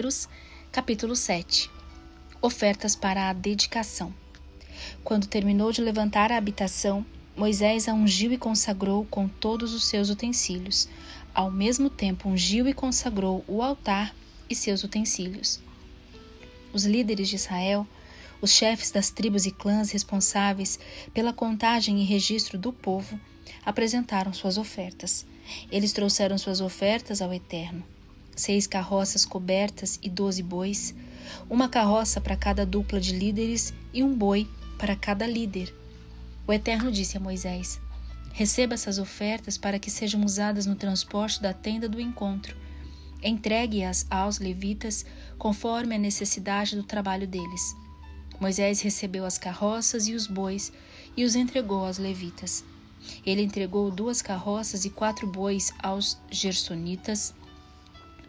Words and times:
Números, 0.00 0.30
capítulo 0.72 1.14
7 1.14 1.70
Ofertas 2.40 2.96
para 2.96 3.28
a 3.28 3.34
dedicação. 3.34 4.14
Quando 5.04 5.26
terminou 5.26 5.72
de 5.72 5.82
levantar 5.82 6.32
a 6.32 6.38
habitação, 6.38 7.04
Moisés 7.36 7.86
a 7.86 7.92
ungiu 7.92 8.32
e 8.32 8.38
consagrou 8.38 9.04
com 9.04 9.28
todos 9.28 9.74
os 9.74 9.84
seus 9.84 10.08
utensílios. 10.08 10.88
Ao 11.34 11.50
mesmo 11.50 11.90
tempo, 11.90 12.30
ungiu 12.30 12.66
e 12.66 12.72
consagrou 12.72 13.44
o 13.46 13.62
altar 13.62 14.16
e 14.48 14.54
seus 14.54 14.82
utensílios. 14.82 15.60
Os 16.72 16.86
líderes 16.86 17.28
de 17.28 17.36
Israel, 17.36 17.86
os 18.40 18.52
chefes 18.52 18.90
das 18.90 19.10
tribos 19.10 19.44
e 19.44 19.50
clãs 19.50 19.90
responsáveis 19.90 20.80
pela 21.12 21.30
contagem 21.30 22.00
e 22.00 22.06
registro 22.06 22.56
do 22.56 22.72
povo, 22.72 23.20
apresentaram 23.66 24.32
suas 24.32 24.56
ofertas. 24.56 25.26
Eles 25.70 25.92
trouxeram 25.92 26.38
suas 26.38 26.62
ofertas 26.62 27.20
ao 27.20 27.34
Eterno: 27.34 27.84
seis 28.40 28.66
carroças 28.66 29.24
cobertas 29.24 29.98
e 30.02 30.08
doze 30.08 30.42
bois, 30.42 30.94
uma 31.48 31.68
carroça 31.68 32.20
para 32.20 32.36
cada 32.36 32.64
dupla 32.64 33.00
de 33.00 33.12
líderes 33.12 33.72
e 33.92 34.02
um 34.02 34.14
boi 34.14 34.48
para 34.78 34.96
cada 34.96 35.26
líder. 35.26 35.74
O 36.46 36.52
Eterno 36.52 36.90
disse 36.90 37.16
a 37.16 37.20
Moisés: 37.20 37.80
Receba 38.32 38.74
essas 38.74 38.98
ofertas 38.98 39.58
para 39.58 39.78
que 39.78 39.90
sejam 39.90 40.24
usadas 40.24 40.66
no 40.66 40.74
transporte 40.74 41.42
da 41.42 41.52
tenda 41.52 41.88
do 41.88 42.00
encontro. 42.00 42.56
Entregue-as 43.22 44.06
aos 44.10 44.38
levitas 44.38 45.04
conforme 45.36 45.94
a 45.94 45.98
necessidade 45.98 46.74
do 46.74 46.82
trabalho 46.82 47.26
deles. 47.26 47.76
Moisés 48.40 48.80
recebeu 48.80 49.26
as 49.26 49.36
carroças 49.36 50.08
e 50.08 50.14
os 50.14 50.26
bois 50.26 50.72
e 51.14 51.24
os 51.24 51.36
entregou 51.36 51.84
aos 51.84 51.98
levitas. 51.98 52.64
Ele 53.24 53.42
entregou 53.42 53.90
duas 53.90 54.22
carroças 54.22 54.84
e 54.86 54.90
quatro 54.90 55.26
bois 55.26 55.72
aos 55.82 56.18
gersonitas 56.30 57.34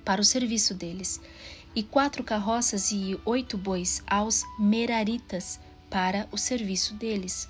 para 0.03 0.21
o 0.21 0.25
serviço 0.25 0.73
deles, 0.73 1.21
e 1.75 1.83
quatro 1.83 2.23
carroças 2.23 2.91
e 2.91 3.19
oito 3.25 3.57
bois 3.57 4.03
aos 4.05 4.43
meraritas 4.59 5.59
para 5.89 6.27
o 6.31 6.37
serviço 6.37 6.93
deles. 6.95 7.47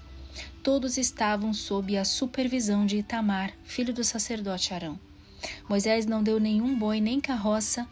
Todos 0.63 0.97
estavam 0.97 1.53
sob 1.53 1.97
a 1.97 2.05
supervisão 2.05 2.85
de 2.85 2.97
Itamar, 2.97 3.52
filho 3.63 3.94
do 3.94 4.03
sacerdote 4.03 4.73
Arão. 4.73 4.99
Moisés 5.67 6.05
não 6.05 6.22
deu 6.22 6.39
nenhum 6.39 6.77
boi 6.77 7.02
nem 7.02 7.19
carroça 7.19 7.88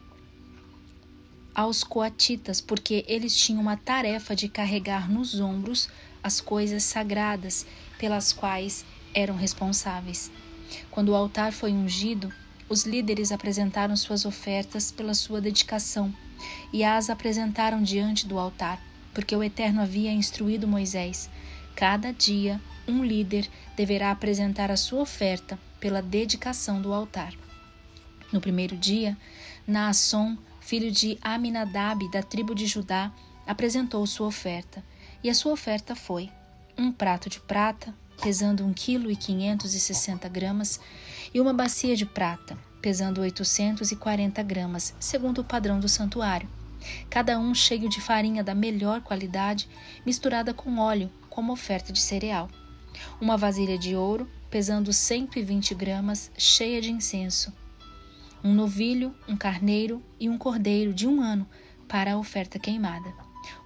aos 1.54 1.84
coatitas, 1.84 2.62
porque 2.62 3.04
eles 3.08 3.36
tinham 3.36 3.62
uma 3.62 3.76
tarefa 3.76 4.36
de 4.36 4.48
carregar 4.48 5.10
nos 5.12 5.40
ombros 5.40 5.90
as 6.24 6.40
coisas 6.40 6.84
sagradas 6.84 7.66
pelas 7.98 8.32
quais 8.32 8.86
eram 9.14 9.36
responsáveis. 9.36 10.32
Quando 10.92 11.10
o 11.10 11.16
altar 11.16 11.52
foi 11.52 11.72
ungido, 11.72 12.32
os 12.70 12.86
líderes 12.86 13.32
apresentaram 13.32 13.96
suas 13.98 14.24
ofertas 14.24 14.92
pela 14.92 15.16
sua 15.16 15.42
dedicação 15.42 16.14
e 16.72 16.84
as 16.84 17.10
apresentaram 17.10 17.82
diante 17.82 18.28
do 18.28 18.38
altar, 18.38 18.80
porque 19.14 19.36
o 19.36 19.44
Eterno 19.44 19.82
havia 19.82 20.12
instruído 20.12 20.68
Moisés: 20.68 21.30
cada 21.76 22.14
dia 22.14 22.62
um 22.88 23.04
líder 23.04 23.50
deverá 23.76 24.12
apresentar 24.12 24.72
a 24.72 24.78
sua 24.78 25.02
oferta 25.02 25.58
pela 25.80 26.02
dedicação 26.02 26.82
do 26.82 26.94
altar. 26.94 27.34
No 28.32 28.40
primeiro 28.40 28.78
dia, 28.78 29.18
Naasson, 29.66 30.38
filho 30.62 30.92
de 30.92 31.18
Aminadab, 31.22 32.10
da 32.12 32.22
tribo 32.22 32.54
de 32.54 32.68
Judá, 32.68 33.12
apresentou 33.48 34.06
sua 34.06 34.28
oferta, 34.28 34.84
e 35.24 35.30
a 35.30 35.34
sua 35.34 35.52
oferta 35.52 35.96
foi 35.96 36.30
um 36.78 36.92
prato 36.92 37.30
de 37.30 37.40
prata, 37.40 37.94
pesando 38.22 38.64
1 38.64 38.74
kg 38.74 39.16
e 41.34 41.40
560 41.40 41.42
gramas, 41.42 41.42
uma 41.42 41.54
bacia 41.54 41.96
de 41.96 42.06
prata, 42.06 42.58
pesando 42.82 43.22
840 43.22 44.42
gramas, 44.44 44.96
segundo 45.00 45.42
o 45.42 45.44
padrão 45.44 45.80
do 45.80 45.88
santuário. 45.88 46.50
Cada 47.10 47.38
um 47.38 47.54
cheio 47.54 47.90
de 47.90 48.02
farinha 48.02 48.44
da 48.44 48.56
melhor 48.56 49.02
qualidade, 49.02 49.68
misturada 50.06 50.54
com 50.54 50.78
óleo, 50.78 51.12
como 51.30 51.52
oferta 51.52 51.92
de 51.92 52.00
cereal. 52.00 52.50
Uma 53.20 53.38
vasilha 53.38 53.78
de 53.78 53.96
ouro, 53.96 54.30
pesando 54.50 54.92
120 54.92 55.76
gramas, 55.76 56.32
cheia 56.38 56.82
de 56.82 56.92
incenso. 56.92 57.54
Um 58.44 58.54
novilho, 58.54 59.14
um 59.28 59.36
carneiro 59.36 60.02
e 60.20 60.30
um 60.30 60.38
cordeiro 60.38 60.94
de 60.94 61.06
um 61.06 61.22
ano 61.22 61.48
para 61.88 62.14
a 62.14 62.18
oferta 62.18 62.58
queimada. 62.58 63.14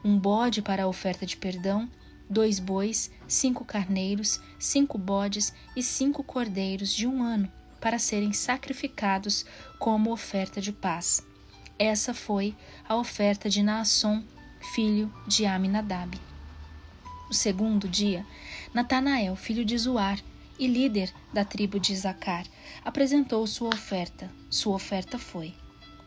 Um 0.03 0.17
bode 0.17 0.61
para 0.61 0.83
a 0.83 0.88
oferta 0.88 1.25
de 1.25 1.38
perdão 1.38 1.89
dois 2.33 2.59
bois, 2.59 3.11
cinco 3.27 3.63
carneiros, 3.63 4.41
cinco 4.59 4.97
bodes 4.97 5.53
e 5.75 5.83
cinco 5.83 6.23
cordeiros 6.23 6.91
de 6.94 7.07
um 7.07 7.21
ano, 7.23 7.49
para 7.79 7.99
serem 7.99 8.33
sacrificados 8.33 9.45
como 9.77 10.11
oferta 10.11 10.59
de 10.59 10.73
paz. 10.73 11.25
Essa 11.77 12.13
foi 12.13 12.55
a 12.88 12.95
oferta 12.95 13.49
de 13.49 13.61
Naasson, 13.61 14.23
filho 14.73 15.13
de 15.27 15.45
Aminadab. 15.45 16.19
No 17.27 17.33
segundo 17.33 17.88
dia, 17.88 18.25
Natanael, 18.73 19.35
filho 19.35 19.63
de 19.63 19.77
Zuar 19.77 20.19
e 20.57 20.67
líder 20.67 21.13
da 21.33 21.45
tribo 21.45 21.79
de 21.79 21.95
Zacar, 21.95 22.45
apresentou 22.83 23.45
sua 23.45 23.69
oferta. 23.69 24.29
Sua 24.50 24.75
oferta 24.75 25.19
foi 25.19 25.53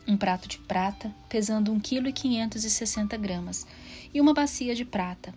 um 0.07 0.17
prato 0.17 0.49
de 0.49 0.59
prata, 0.59 1.13
pesando 1.29 1.73
1 1.73 1.81
kg 1.81 2.13
560 2.13 3.17
gramas, 3.17 3.67
e 4.15 4.21
uma 4.21 4.33
bacia 4.33 4.75
de 4.75 4.85
prata, 4.85 5.35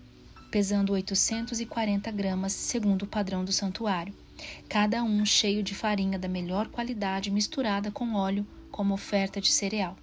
pesando 0.50 0.94
840 0.94 2.12
gramas, 2.12 2.54
segundo 2.54 3.04
o 3.04 3.08
padrão 3.08 3.46
do 3.46 3.52
santuário, 3.52 4.14
cada 4.68 5.04
um 5.04 5.26
cheio 5.26 5.62
de 5.62 5.76
farinha 5.76 6.18
da 6.18 6.28
melhor 6.28 6.68
qualidade 6.68 7.30
misturada 7.30 7.92
com 7.92 8.14
óleo 8.16 8.46
como 8.72 8.94
oferta 8.94 9.40
de 9.40 9.52
cereal. 9.52 9.98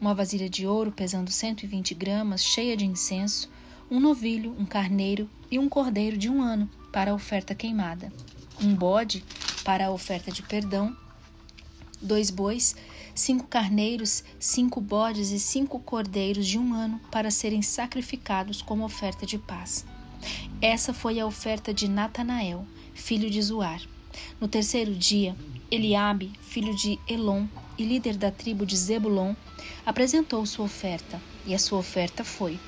Uma 0.00 0.14
vasilha 0.14 0.48
de 0.48 0.66
ouro 0.66 0.92
pesando 0.92 1.30
120 1.30 1.94
gramas, 1.94 2.42
cheia 2.44 2.76
de 2.76 2.84
incenso, 2.84 3.50
um 3.90 3.98
novilho, 3.98 4.54
um 4.58 4.64
carneiro 4.64 5.28
e 5.50 5.58
um 5.58 5.68
cordeiro 5.68 6.16
de 6.16 6.28
um 6.28 6.42
ano 6.42 6.68
para 6.92 7.10
a 7.10 7.14
oferta 7.14 7.54
queimada, 7.54 8.12
um 8.60 8.74
bode 8.74 9.24
para 9.64 9.86
a 9.86 9.90
oferta 9.90 10.30
de 10.30 10.42
perdão, 10.42 10.96
dois 12.00 12.30
bois, 12.30 12.74
cinco 13.14 13.46
carneiros, 13.46 14.24
cinco 14.38 14.80
bodes 14.80 15.30
e 15.30 15.38
cinco 15.38 15.78
cordeiros 15.78 16.46
de 16.46 16.58
um 16.58 16.72
ano 16.74 17.00
para 17.10 17.30
serem 17.30 17.62
sacrificados 17.62 18.62
como 18.62 18.84
oferta 18.84 19.26
de 19.26 19.38
paz. 19.38 19.84
Essa 20.60 20.92
foi 20.92 21.18
a 21.18 21.26
oferta 21.26 21.72
de 21.72 21.88
Natanael, 21.88 22.66
filho 22.94 23.30
de 23.30 23.40
Zuar. 23.40 23.80
No 24.40 24.48
terceiro 24.48 24.94
dia, 24.94 25.36
Eliabe, 25.70 26.32
filho 26.42 26.74
de 26.74 26.98
Elon 27.08 27.46
e 27.78 27.84
líder 27.84 28.16
da 28.16 28.30
tribo 28.30 28.66
de 28.66 28.76
Zebulon, 28.76 29.34
apresentou 29.86 30.44
sua 30.44 30.64
oferta, 30.64 31.20
e 31.46 31.54
a 31.54 31.58
sua 31.58 31.78
oferta 31.78 32.24
foi 32.24 32.58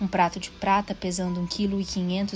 um 0.00 0.06
prato 0.06 0.40
de 0.40 0.50
prata 0.50 0.94
pesando 0.94 1.40
1 1.40 1.46
kg 1.46 2.26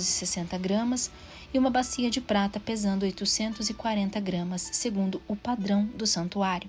e 1.55 1.61
560 1.61 1.61
gramas 1.61 1.61
uma 1.61 1.71
bacia 1.71 2.11
de 2.11 2.21
prata 2.21 2.59
pesando 2.59 3.05
840 3.05 4.19
gramas, 4.19 4.71
segundo 4.73 5.23
o 5.29 5.37
padrão 5.37 5.87
do 5.87 6.05
santuário. 6.05 6.69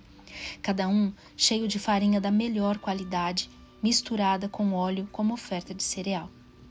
Cada 0.61 0.87
um 0.87 1.11
cheio 1.35 1.67
de 1.67 1.79
farinha 1.79 2.21
da 2.21 2.29
melhor 2.29 2.77
qualidade, 2.77 3.49
misturada 3.81 4.47
com 4.47 4.73
óleo 4.73 5.09
como 5.11 5.33
oferta 5.33 5.73
de 5.73 5.81
cereal. 5.81 6.29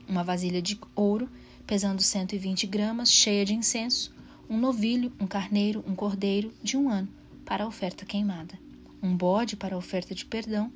Uma 0.08 0.22
vasilha 0.22 0.62
de 0.62 0.78
ouro 0.94 1.28
pesando 1.66 2.02
120 2.02 2.69
gramas, 2.69 3.10
cheia 3.10 3.44
de 3.44 3.52
incenso. 3.52 4.14
Um 4.48 4.58
novilho, 4.58 5.12
um 5.19 5.26
carneiro, 5.26 5.82
um 5.84 5.96
cordeiro 5.96 6.52
de 6.62 6.76
um 6.76 6.88
ano 6.88 7.08
para 7.44 7.64
a 7.64 7.66
oferta 7.66 8.04
queimada. 8.04 8.56
Um 9.02 9.16
bode 9.16 9.56
para 9.56 9.75
a 9.75 9.78
oferta 9.78 10.14
de 10.14 10.25
perdão 10.25 10.70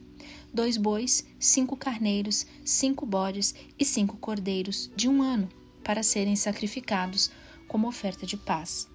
dois 0.53 0.77
bois, 0.77 1.25
cinco 1.39 1.77
carneiros, 1.77 2.45
cinco 2.65 3.07
bodes 3.07 3.55
e 3.79 3.85
cinco 3.85 4.17
cordeiros 4.17 4.91
de 4.97 5.09
um 5.09 5.23
ano 5.23 5.49
para 5.83 6.03
serem 6.03 6.37
sacrificados 6.37 7.31
como 7.67 7.89
oferta 7.89 8.27
de 8.27 8.37
paz. 8.37 8.89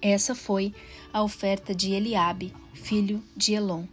Essa 0.00 0.34
foi 0.34 0.74
a 1.12 1.22
oferta 1.22 1.74
de 1.74 1.92
Eliabe, 1.92 2.52
filho 2.74 3.22
de 3.36 3.54
Elon. 3.54 3.84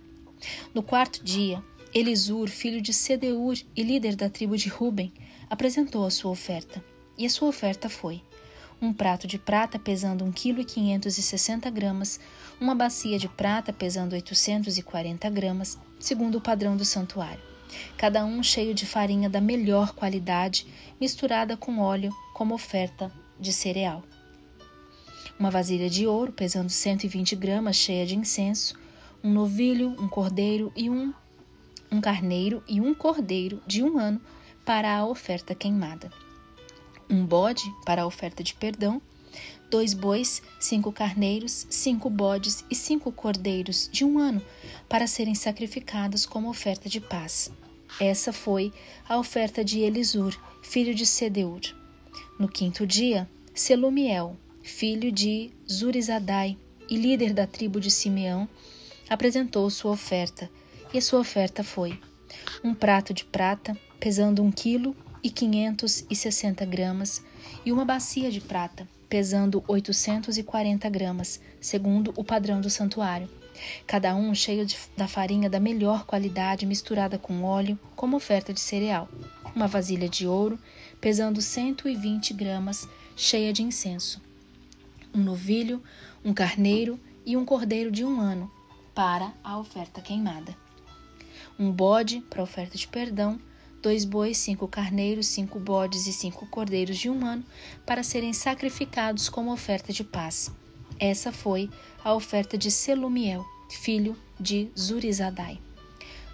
No 0.73 0.81
quarto 0.81 1.23
dia, 1.23 1.63
Elisur, 1.93 2.47
filho 2.49 2.81
de 2.81 2.93
Sedeur 2.93 3.57
e 3.75 3.83
líder 3.83 4.15
da 4.15 4.29
tribo 4.29 4.57
de 4.57 4.69
Ruben, 4.69 5.11
apresentou 5.49 6.05
a 6.05 6.11
sua 6.11 6.31
oferta. 6.31 6.83
E 7.17 7.25
a 7.25 7.29
sua 7.29 7.49
oferta 7.49 7.89
foi: 7.89 8.21
um 8.81 8.93
prato 8.93 9.27
de 9.27 9.37
prata 9.37 9.77
pesando 9.77 10.23
1 10.25 10.31
kg 10.31 10.63
560 10.63 11.69
gramas, 11.69 12.19
uma 12.59 12.73
bacia 12.73 13.19
de 13.19 13.27
prata 13.27 13.73
pesando 13.73 14.13
840 14.13 15.29
gramas, 15.29 15.77
segundo 15.99 16.37
o 16.37 16.41
padrão 16.41 16.77
do 16.77 16.85
santuário 16.85 17.48
cada 17.97 18.25
um 18.25 18.41
cheio 18.41 18.73
de 18.73 18.85
farinha 18.85 19.29
da 19.29 19.41
melhor 19.41 19.93
qualidade, 19.93 20.67
misturada 20.99 21.55
com 21.57 21.79
óleo 21.79 22.13
como 22.33 22.53
oferta 22.53 23.11
de 23.39 23.53
cereal. 23.53 24.03
Uma 25.39 25.49
vasilha 25.49 25.89
de 25.89 26.05
ouro 26.05 26.33
pesando 26.33 26.69
120 26.69 27.35
gramas, 27.35 27.75
cheia 27.75 28.05
de 28.05 28.15
incenso, 28.15 28.75
um 29.23 29.31
novilho, 29.31 29.89
um 29.99 30.07
cordeiro 30.07 30.71
e 30.75 30.89
um, 30.89 31.13
um 31.91 32.01
carneiro 32.01 32.63
e 32.67 32.81
um 32.81 32.93
cordeiro 32.93 33.61
de 33.65 33.81
um 33.81 33.97
ano 33.97 34.21
para 34.65 34.97
a 34.97 35.05
oferta 35.05 35.55
queimada. 35.55 36.11
Um 37.09 37.25
bode 37.25 37.63
para 37.85 38.03
a 38.03 38.05
oferta 38.05 38.43
de 38.43 38.53
perdão, 38.53 39.01
dois 39.69 39.93
bois, 39.93 40.41
cinco 40.59 40.91
carneiros, 40.91 41.67
cinco 41.69 42.09
bodes 42.09 42.65
e 42.69 42.75
cinco 42.75 43.11
cordeiros 43.11 43.89
de 43.91 44.03
um 44.03 44.17
ano, 44.17 44.41
para 44.87 45.07
serem 45.07 45.35
sacrificados 45.35 46.25
como 46.25 46.49
oferta 46.49 46.89
de 46.89 46.99
paz. 46.99 47.51
Essa 47.99 48.31
foi 48.33 48.73
a 49.07 49.17
oferta 49.17 49.63
de 49.63 49.79
Elisur, 49.79 50.35
filho 50.61 50.93
de 50.93 51.05
Sedeur. 51.05 51.61
No 52.39 52.47
quinto 52.47 52.85
dia, 52.85 53.29
Selumiel, 53.53 54.37
filho 54.61 55.11
de 55.11 55.51
Zurizadai 55.69 56.57
e 56.89 56.95
líder 56.95 57.33
da 57.33 57.45
tribo 57.45 57.79
de 57.79 57.91
Simeão, 57.91 58.47
apresentou 59.09 59.69
sua 59.69 59.91
oferta, 59.91 60.49
e 60.93 60.97
a 60.97 61.01
sua 61.01 61.19
oferta 61.19 61.63
foi 61.63 61.99
um 62.63 62.73
prato 62.73 63.13
de 63.13 63.25
prata, 63.25 63.77
pesando 63.99 64.43
um 64.43 64.51
quilo 64.51 64.95
e 65.23 65.29
quinhentos 65.29 66.05
e 66.09 66.15
sessenta 66.15 66.65
gramas, 66.65 67.23
e 67.65 67.71
uma 67.71 67.83
bacia 67.83 68.31
de 68.31 68.39
prata, 68.39 68.87
pesando 69.09 69.63
oitocentos 69.67 70.37
e 70.37 70.43
quarenta 70.43 70.87
gramas, 70.87 71.41
segundo 71.59 72.13
o 72.15 72.23
padrão 72.23 72.61
do 72.61 72.69
santuário. 72.69 73.27
Cada 73.87 74.15
um 74.15 74.33
cheio 74.35 74.65
de, 74.65 74.77
da 74.95 75.07
farinha 75.07 75.49
da 75.49 75.59
melhor 75.59 76.05
qualidade 76.05 76.65
misturada 76.65 77.17
com 77.17 77.43
óleo, 77.43 77.77
como 77.95 78.15
oferta 78.15 78.53
de 78.53 78.59
cereal. 78.59 79.09
Uma 79.55 79.67
vasilha 79.67 80.07
de 80.07 80.27
ouro, 80.27 80.59
pesando 81.01 81.41
cento 81.41 81.89
e 81.89 81.95
vinte 81.95 82.33
gramas, 82.33 82.87
cheia 83.17 83.51
de 83.51 83.63
incenso. 83.63 84.21
Um 85.13 85.23
novilho, 85.23 85.83
um 86.23 86.33
carneiro 86.33 86.99
e 87.25 87.35
um 87.35 87.43
cordeiro 87.43 87.91
de 87.91 88.05
um 88.05 88.21
ano, 88.21 88.49
para 88.93 89.33
a 89.43 89.57
oferta 89.57 90.01
queimada. 90.01 90.55
Um 91.57 91.71
bode 91.71 92.21
para 92.29 92.41
a 92.41 92.43
oferta 92.43 92.77
de 92.77 92.87
perdão, 92.87 93.39
dois 93.81 94.05
bois, 94.05 94.37
cinco 94.37 94.67
carneiros, 94.67 95.27
cinco 95.27 95.59
bodes 95.59 96.07
e 96.07 96.13
cinco 96.13 96.45
cordeiros 96.47 96.97
de 96.97 97.09
um 97.09 97.25
ano, 97.25 97.43
para 97.85 98.03
serem 98.03 98.33
sacrificados 98.33 99.29
como 99.29 99.51
oferta 99.51 99.93
de 99.93 100.03
paz. 100.03 100.51
Essa 100.99 101.31
foi 101.31 101.69
a 102.03 102.13
oferta 102.13 102.57
de 102.57 102.69
Selumiel, 102.69 103.45
filho 103.69 104.17
de 104.39 104.69
Zurizadai. 104.77 105.59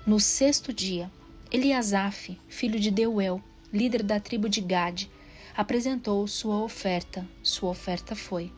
No 0.06 0.20
sexto 0.20 0.74
dia, 0.74 1.12
Eliasaf, 1.52 2.38
filho 2.48 2.80
de 2.80 2.92
Deuel, 2.92 3.42
líder 3.72 4.04
da 4.04 4.20
tribo 4.20 4.50
de 4.50 4.62
Gade, 4.62 5.10
apresentou 5.56 6.28
sua 6.28 6.62
oferta. 6.64 7.28
Sua 7.42 7.70
oferta 7.70 8.16
foi 8.16 8.52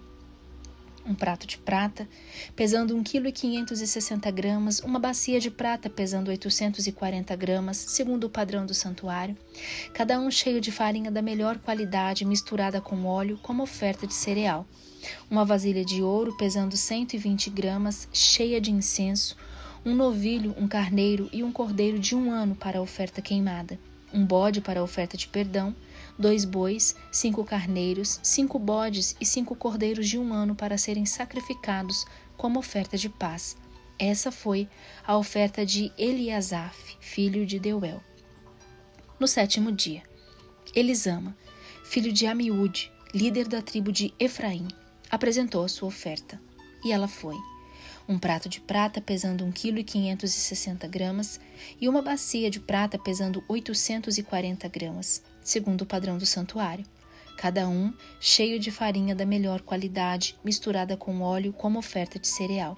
um 1.08 1.16
prato 1.16 1.48
de 1.48 1.58
prata, 1.58 2.08
pesando 2.56 2.96
1,560 2.96 4.32
kg, 4.32 4.84
uma 4.84 5.00
bacia 5.00 5.40
de 5.40 5.50
prata 5.50 5.90
pesando 5.90 6.30
840 6.30 7.36
gramas, 7.36 7.78
segundo 7.78 8.26
o 8.26 8.30
padrão 8.30 8.66
do 8.66 8.74
santuário, 8.74 9.38
cada 9.94 10.20
um 10.20 10.30
cheio 10.30 10.60
de 10.60 10.72
farinha 10.72 11.10
da 11.10 11.22
melhor 11.22 11.58
qualidade 11.58 12.26
misturada 12.26 12.82
com 12.82 13.06
óleo 13.06 13.40
como 13.42 13.64
oferta 13.64 14.06
de 14.06 14.14
cereal, 14.14 14.68
uma 15.32 15.46
vasilha 15.46 15.86
de 15.86 16.04
ouro 16.04 16.36
pesando 16.38 16.76
120 16.76 17.50
gramas, 17.50 18.08
cheia 18.12 18.60
de 18.60 18.72
incenso, 18.72 19.38
um 19.86 19.96
novilho, 19.96 20.54
um 20.58 20.68
carneiro 20.68 21.30
e 21.32 21.44
um 21.44 21.52
cordeiro 21.52 21.98
de 21.98 22.14
um 22.14 22.30
ano 22.30 22.56
para 22.56 22.80
a 22.80 22.82
oferta 22.82 23.22
queimada, 23.22 23.80
um 24.14 24.26
bode 24.26 24.60
para 24.60 24.82
a 24.82 24.84
oferta 24.84 25.16
de 25.16 25.28
perdão, 25.28 25.74
dois 26.18 26.46
bois, 26.46 26.96
cinco 27.12 27.44
carneiros, 27.44 28.20
cinco 28.24 28.58
bodes 28.58 29.16
e 29.22 29.26
cinco 29.26 29.56
cordeiros 29.56 30.08
de 30.08 30.18
um 30.18 30.34
ano 30.34 30.56
para 30.56 30.78
serem 30.78 31.06
sacrificados 31.06 32.06
como 32.36 32.60
oferta 32.60 32.98
de 32.98 33.10
paz. 33.10 33.56
Essa 34.00 34.32
foi 34.32 34.68
a 35.06 35.18
oferta 35.18 35.66
de 35.66 35.92
Eliasaf, 35.98 36.98
filho 37.00 37.46
de 37.46 37.60
Deuel. 37.60 38.02
No 39.20 39.28
sétimo 39.28 39.72
dia, 39.72 40.04
Elisama, 40.76 41.36
filho 41.84 42.14
de 42.14 42.28
Amiúde, 42.28 42.92
líder 43.14 43.48
da 43.48 43.62
tribo 43.62 43.92
de 43.92 44.14
Efraim, 44.20 44.68
apresentou 45.10 45.64
a 45.64 45.70
sua 45.70 45.88
oferta, 45.88 46.40
e 46.84 46.92
ela 46.92 47.08
foi 47.08 47.36
um 48.08 48.18
prato 48.18 48.48
de 48.48 48.62
prata 48.62 49.02
pesando 49.02 49.44
1,560 49.46 50.88
kg 50.88 51.22
e 51.82 51.90
uma 51.90 52.02
bacia 52.02 52.50
de 52.50 52.60
prata 52.60 52.98
pesando 52.98 53.44
840 53.50 54.68
gramas, 54.70 55.24
segundo 55.48 55.84
o 55.84 55.86
padrão 55.86 56.18
do 56.18 56.26
santuário, 56.26 56.86
cada 57.38 57.70
um 57.70 57.94
cheio 58.20 58.60
de 58.60 58.70
farinha 58.70 59.16
da 59.16 59.26
melhor 59.26 59.62
qualidade, 59.62 60.36
misturada 60.44 60.98
com 60.98 61.22
óleo 61.22 61.54
como 61.54 61.80
oferta 61.80 62.20
de 62.20 62.28
cereal. 62.28 62.78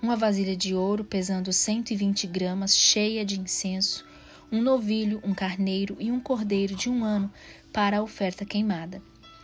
Uma 0.00 0.14
vasilha 0.14 0.56
de 0.56 0.76
ouro 0.76 1.02
pesando 1.02 1.52
120 1.52 2.28
gramas, 2.28 2.78
cheia 2.78 3.24
de 3.24 3.40
incenso, 3.40 4.06
um 4.50 4.62
novilho, 4.62 5.20
um 5.24 5.34
carneiro 5.34 5.96
e 5.98 6.12
um 6.12 6.20
cordeiro 6.20 6.76
de 6.76 6.88
um 6.88 7.02
ano 7.02 7.32
para 7.72 7.98
a 7.98 8.02
oferta 8.02 8.44
queimada, 8.44 9.02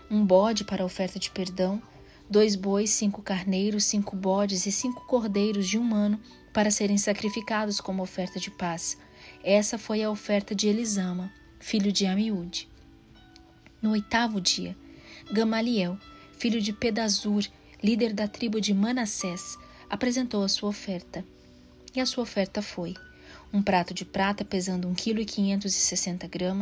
um 0.09 0.25
bode 0.25 0.63
para 0.63 0.85
a 0.85 0.87
oferta 0.87 1.19
de 1.19 1.33
perdão, 1.33 1.83
dois 2.31 2.55
bois, 2.55 2.91
cinco 2.91 3.21
carneiros, 3.21 3.83
cinco 3.83 4.15
bodes 4.15 4.65
e 4.65 4.71
cinco 4.71 5.05
cordeiros 5.09 5.69
de 5.69 5.77
um 5.77 5.93
ano 5.93 6.21
para 6.53 6.71
serem 6.71 6.99
sacrificados 6.99 7.81
como 7.81 8.01
oferta 8.01 8.39
de 8.39 8.53
paz. 8.53 8.97
Essa 9.43 9.77
foi 9.77 10.05
a 10.05 10.11
oferta 10.11 10.55
de 10.55 10.69
Elisama 10.69 11.33
filho 11.65 11.91
de 11.91 12.05
Amiúde. 12.05 12.69
No 13.81 13.93
oitavo 13.93 14.39
dia, 14.39 14.77
Gamaliel, 15.33 15.99
filho 16.37 16.61
de 16.61 16.75
Pedazur, 16.75 17.43
líder 17.83 18.13
da 18.13 18.29
tribo 18.29 18.61
de 18.61 18.75
Manassés, 18.75 19.57
apresentou 19.89 20.45
a 20.45 20.49
sua 20.49 20.69
oferta. 20.69 21.25
E 21.95 22.03
a 22.03 22.05
sua 22.05 22.23
oferta 22.23 22.61
foi 22.61 22.93
um 23.51 23.63
prato 23.63 23.95
de 23.95 24.05
prata 24.05 24.45
pesando 24.45 24.87
1,560 24.89 26.29
kg, 26.29 26.53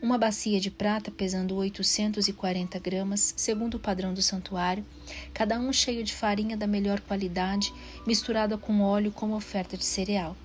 uma 0.00 0.16
bacia 0.16 0.60
de 0.60 0.70
prata 0.70 1.10
pesando 1.10 1.56
840 1.56 2.78
gramas, 2.78 3.34
segundo 3.36 3.74
o 3.74 3.80
padrão 3.80 4.14
do 4.14 4.22
santuário, 4.22 4.86
cada 5.34 5.58
um 5.58 5.72
cheio 5.72 6.04
de 6.04 6.14
farinha 6.14 6.56
da 6.56 6.68
melhor 6.68 7.00
qualidade, 7.00 7.74
misturada 8.06 8.56
com 8.56 8.80
óleo 8.80 9.10
como 9.10 9.34
oferta 9.34 9.76
de 9.76 9.84
cereal 9.84 10.36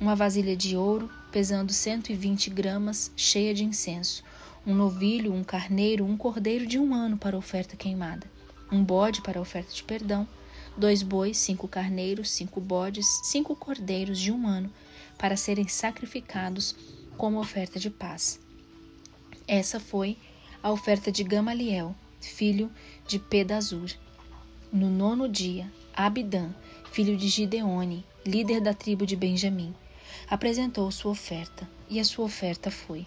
uma 0.00 0.16
vasilha 0.16 0.56
de 0.56 0.76
ouro 0.78 1.10
pesando 1.30 1.72
120 1.72 2.48
gramas, 2.48 3.12
cheia 3.14 3.52
de 3.52 3.62
incenso, 3.62 4.24
um 4.66 4.74
novilho, 4.74 5.32
um 5.32 5.44
carneiro, 5.44 6.06
um 6.06 6.16
cordeiro 6.16 6.66
de 6.66 6.78
um 6.78 6.94
ano 6.94 7.18
para 7.18 7.36
oferta 7.36 7.76
queimada, 7.76 8.26
um 8.72 8.82
bode 8.82 9.20
para 9.20 9.40
oferta 9.40 9.74
de 9.74 9.82
perdão, 9.82 10.26
dois 10.74 11.02
bois, 11.02 11.36
cinco 11.36 11.68
carneiros, 11.68 12.30
cinco 12.30 12.60
bodes, 12.62 13.06
cinco 13.24 13.54
cordeiros 13.54 14.18
de 14.18 14.32
um 14.32 14.46
ano 14.46 14.72
para 15.18 15.36
serem 15.36 15.68
sacrificados 15.68 16.74
como 17.18 17.38
oferta 17.38 17.78
de 17.78 17.90
paz. 17.90 18.40
Essa 19.46 19.78
foi 19.78 20.16
a 20.62 20.70
oferta 20.72 21.12
de 21.12 21.22
Gamaliel, 21.22 21.94
filho 22.20 22.70
de 23.06 23.18
Pedazur. 23.18 23.90
No 24.72 24.88
nono 24.88 25.28
dia, 25.28 25.70
Abidã, 25.92 26.54
filho 26.90 27.16
de 27.16 27.28
Gideone, 27.28 28.06
líder 28.24 28.60
da 28.60 28.72
tribo 28.72 29.04
de 29.04 29.16
Benjamim, 29.16 29.74
apresentou 30.28 30.90
sua 30.90 31.12
oferta, 31.12 31.68
e 31.88 31.98
a 31.98 32.04
sua 32.04 32.24
oferta 32.24 32.70
foi 32.70 33.06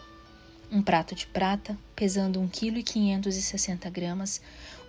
um 0.73 0.81
prato 0.81 1.13
de 1.13 1.27
prata, 1.27 1.77
pesando 1.95 2.39
1,560 2.41 3.91
kg, 3.91 4.23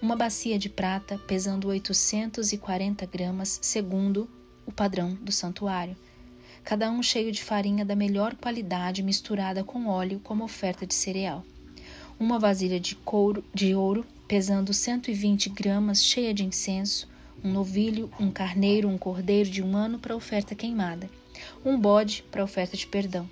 uma 0.01 0.17
bacia 0.17 0.59
de 0.59 0.71
prata, 0.71 1.19
pesando 1.19 1.69
840 1.69 3.05
gramas, 3.05 3.59
segundo 3.61 4.27
o 4.65 4.73
padrão 4.73 5.15
do 5.15 5.31
santuário, 5.31 5.95
cada 6.65 6.91
um 6.91 7.03
cheio 7.03 7.31
de 7.31 7.45
farinha 7.45 7.85
da 7.85 7.95
melhor 7.95 8.35
qualidade 8.35 9.03
misturada 9.03 9.63
com 9.63 9.87
óleo 9.87 10.21
como 10.25 10.43
oferta 10.43 10.87
de 10.87 10.95
cereal. 10.95 11.45
Uma 12.19 12.39
vasilha 12.39 12.81
de, 12.81 12.95
couro, 12.95 13.45
de 13.53 13.75
ouro, 13.75 14.07
pesando 14.27 14.73
120 14.73 15.51
gramas, 15.51 16.03
cheia 16.03 16.33
de 16.33 16.45
incenso, 16.45 17.07
um 17.45 17.53
novilho, 17.53 18.11
um 18.19 18.31
carneiro, 18.31 18.89
um 18.89 18.97
cordeiro 18.97 19.51
de 19.51 19.63
um 19.63 19.77
ano 19.77 19.99
para 19.99 20.17
oferta 20.17 20.55
queimada 20.55 21.11
um 21.65 21.79
bode 21.79 22.25
para 22.31 22.45
oferta 22.45 22.77
de 22.77 22.87
perdão, 22.87 23.29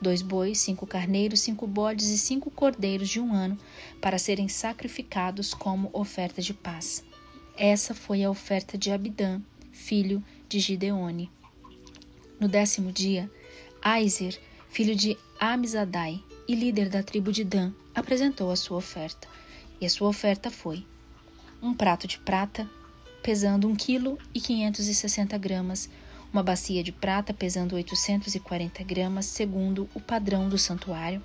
dois 0.00 0.22
bois, 0.22 0.58
cinco 0.58 0.86
carneiros, 0.86 1.40
cinco 1.40 1.66
bodes 1.66 2.08
e 2.08 2.18
cinco 2.18 2.50
cordeiros 2.50 3.08
de 3.08 3.20
um 3.20 3.32
ano 3.32 3.58
para 4.00 4.18
serem 4.18 4.48
sacrificados 4.48 5.54
como 5.54 5.90
oferta 5.92 6.40
de 6.40 6.54
paz. 6.54 7.04
Essa 7.56 7.94
foi 7.94 8.24
a 8.24 8.30
oferta 8.30 8.78
de 8.78 8.90
Abidã, 8.90 9.40
filho 9.70 10.22
de 10.48 10.58
Gideone. 10.58 11.30
No 12.38 12.48
décimo 12.48 12.90
dia, 12.90 13.30
Aizer, 13.82 14.40
filho 14.70 14.94
de 14.94 15.16
Amizadai 15.38 16.22
e 16.48 16.54
líder 16.54 16.88
da 16.88 17.02
tribo 17.02 17.30
de 17.30 17.44
Dan, 17.44 17.72
apresentou 17.94 18.50
a 18.50 18.56
sua 18.56 18.78
oferta. 18.78 19.28
E 19.80 19.86
a 19.86 19.90
sua 19.90 20.08
oferta 20.08 20.50
foi 20.50 20.84
um 21.62 21.74
prato 21.74 22.06
de 22.06 22.18
prata, 22.18 22.68
pesando 23.22 23.68
1 23.68 23.76
kg 23.76 24.16
e 24.34 24.40
560 24.40 25.36
gramas, 25.36 25.90
uma 26.32 26.42
bacia 26.42 26.82
de 26.82 26.92
prata 26.92 27.34
pesando 27.34 27.74
840 27.74 28.84
gramas, 28.84 29.26
segundo 29.26 29.88
o 29.94 30.00
padrão 30.00 30.48
do 30.48 30.56
santuário, 30.56 31.22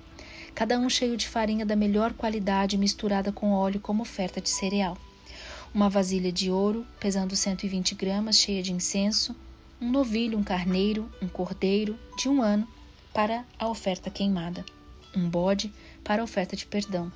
cada 0.54 0.78
um 0.78 0.90
cheio 0.90 1.16
de 1.16 1.28
farinha 1.28 1.64
da 1.64 1.76
melhor 1.76 2.12
qualidade 2.12 2.76
misturada 2.76 3.30
com 3.30 3.52
óleo 3.52 3.80
como 3.80 4.02
oferta 4.02 4.40
de 4.40 4.48
cereal. 4.48 4.98
Uma 5.72 5.88
vasilha 5.88 6.32
de 6.32 6.50
ouro 6.50 6.86
pesando 6.98 7.36
120 7.36 7.94
gramas, 7.94 8.36
cheia 8.36 8.62
de 8.62 8.72
incenso, 8.72 9.36
um 9.80 9.90
novilho, 9.90 10.38
um 10.38 10.42
carneiro, 10.42 11.10
um 11.22 11.28
cordeiro 11.28 11.98
de 12.18 12.28
um 12.28 12.42
ano 12.42 12.66
para 13.12 13.44
a 13.58 13.68
oferta 13.68 14.10
queimada, 14.10 14.64
um 15.14 15.28
bode 15.28 15.72
para 16.02 16.22
a 16.22 16.24
oferta 16.24 16.56
de 16.56 16.66
perdão, 16.66 17.12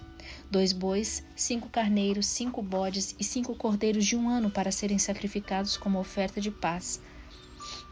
dois 0.50 0.73
bois, 0.73 1.25
cinco 1.35 1.68
carneiros, 1.68 2.26
cinco 2.26 2.62
bodes 2.62 3.14
e 3.18 3.25
cinco 3.25 3.54
cordeiros 3.54 4.04
de 4.04 4.16
um 4.16 4.28
ano 4.28 4.50
para 4.50 4.70
serem 4.70 4.99
sacrificados 4.99 5.76
como 5.76 5.99
oferta 5.99 6.40
de 6.40 6.50
paz. 6.50 7.00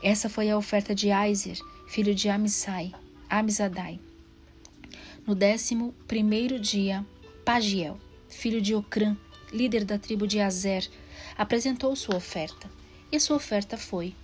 Essa 0.02 0.28
foi 0.28 0.48
a 0.48 0.56
oferta 0.56 0.94
de 0.94 1.10
Aizer, 1.10 1.58
filho 1.88 2.14
de 2.14 2.28
Amisai, 2.28 2.94
Amizadai. 3.28 3.98
No 5.26 5.34
décimo 5.34 5.92
primeiro 6.06 6.60
dia, 6.60 7.04
Pagiel, 7.44 7.98
filho 8.28 8.62
de 8.62 8.76
Ocrã, 8.76 9.16
líder 9.52 9.84
da 9.84 9.98
tribo 9.98 10.24
de 10.24 10.38
Azer, 10.38 10.88
apresentou 11.36 11.96
sua 11.96 12.14
oferta. 12.14 12.70
E 13.10 13.18
sua 13.18 13.36
oferta 13.36 13.76
foi 13.76 14.14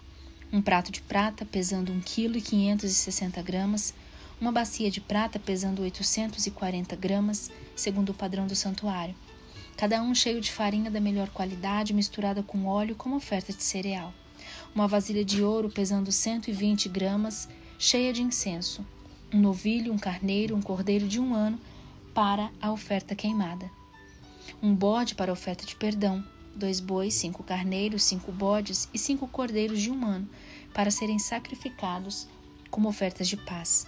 um 0.53 0.63
prato 0.63 0.93
de 0.93 1.03
prata 1.03 1.45
pesando 1.45 1.91
1 1.91 2.01
kg 2.03 2.37
e 2.37 2.41
560 2.41 3.43
gramas, 3.43 3.93
uma 4.41 4.53
bacia 4.53 4.89
de 4.93 5.01
prata 5.01 5.41
pesando 5.41 5.83
840 5.83 6.95
gramas, 6.95 7.51
segundo 7.75 8.11
o 8.11 8.15
padrão 8.15 8.47
do 8.47 8.55
santuário, 8.55 9.17
cada 9.77 10.01
um 10.01 10.15
cheio 10.15 10.41
de 10.41 10.53
farinha 10.53 10.89
da 10.89 11.01
melhor 11.01 11.31
qualidade 11.31 11.93
misturada 11.93 12.45
com 12.45 12.67
óleo 12.67 12.95
como 12.95 13.17
oferta 13.17 13.53
de 13.53 13.65
cereal, 13.65 14.15
uma 14.75 14.89
vasilha 14.89 15.25
de 15.25 15.43
ouro 15.43 15.71
pesando 15.71 16.11
120 16.11 16.89
gramas, 16.89 17.49
cheia 17.79 18.13
de 18.13 18.23
incenso, 18.23 18.85
um 19.33 19.41
novilho, 19.41 19.93
um 19.93 19.99
carneiro, 19.99 20.57
um 20.57 20.63
cordeiro 20.63 21.07
de 21.07 21.21
um 21.21 21.33
ano 21.33 21.61
para 22.13 22.51
a 22.61 22.73
oferta 22.73 23.15
queimada, 23.15 23.71
um 24.61 24.75
bode 24.75 25.15
para 25.15 25.31
a 25.31 25.33
oferta 25.33 25.65
de 25.65 25.77
perdão, 25.77 26.25
dois 26.57 26.81
bois, 26.81 27.15
cinco 27.15 27.43
carneiros, 27.43 28.03
cinco 28.03 28.33
bodes 28.33 28.89
e 28.93 28.99
cinco 28.99 29.29
cordeiros 29.29 29.81
de 29.81 29.91
um 29.91 30.05
ano, 30.05 30.29
para 30.73 30.91
serem 30.91 31.19
sacrificados 31.19 32.27
como 32.71 32.89
ofertas 32.89 33.29
de 33.29 33.37
paz. 33.37 33.87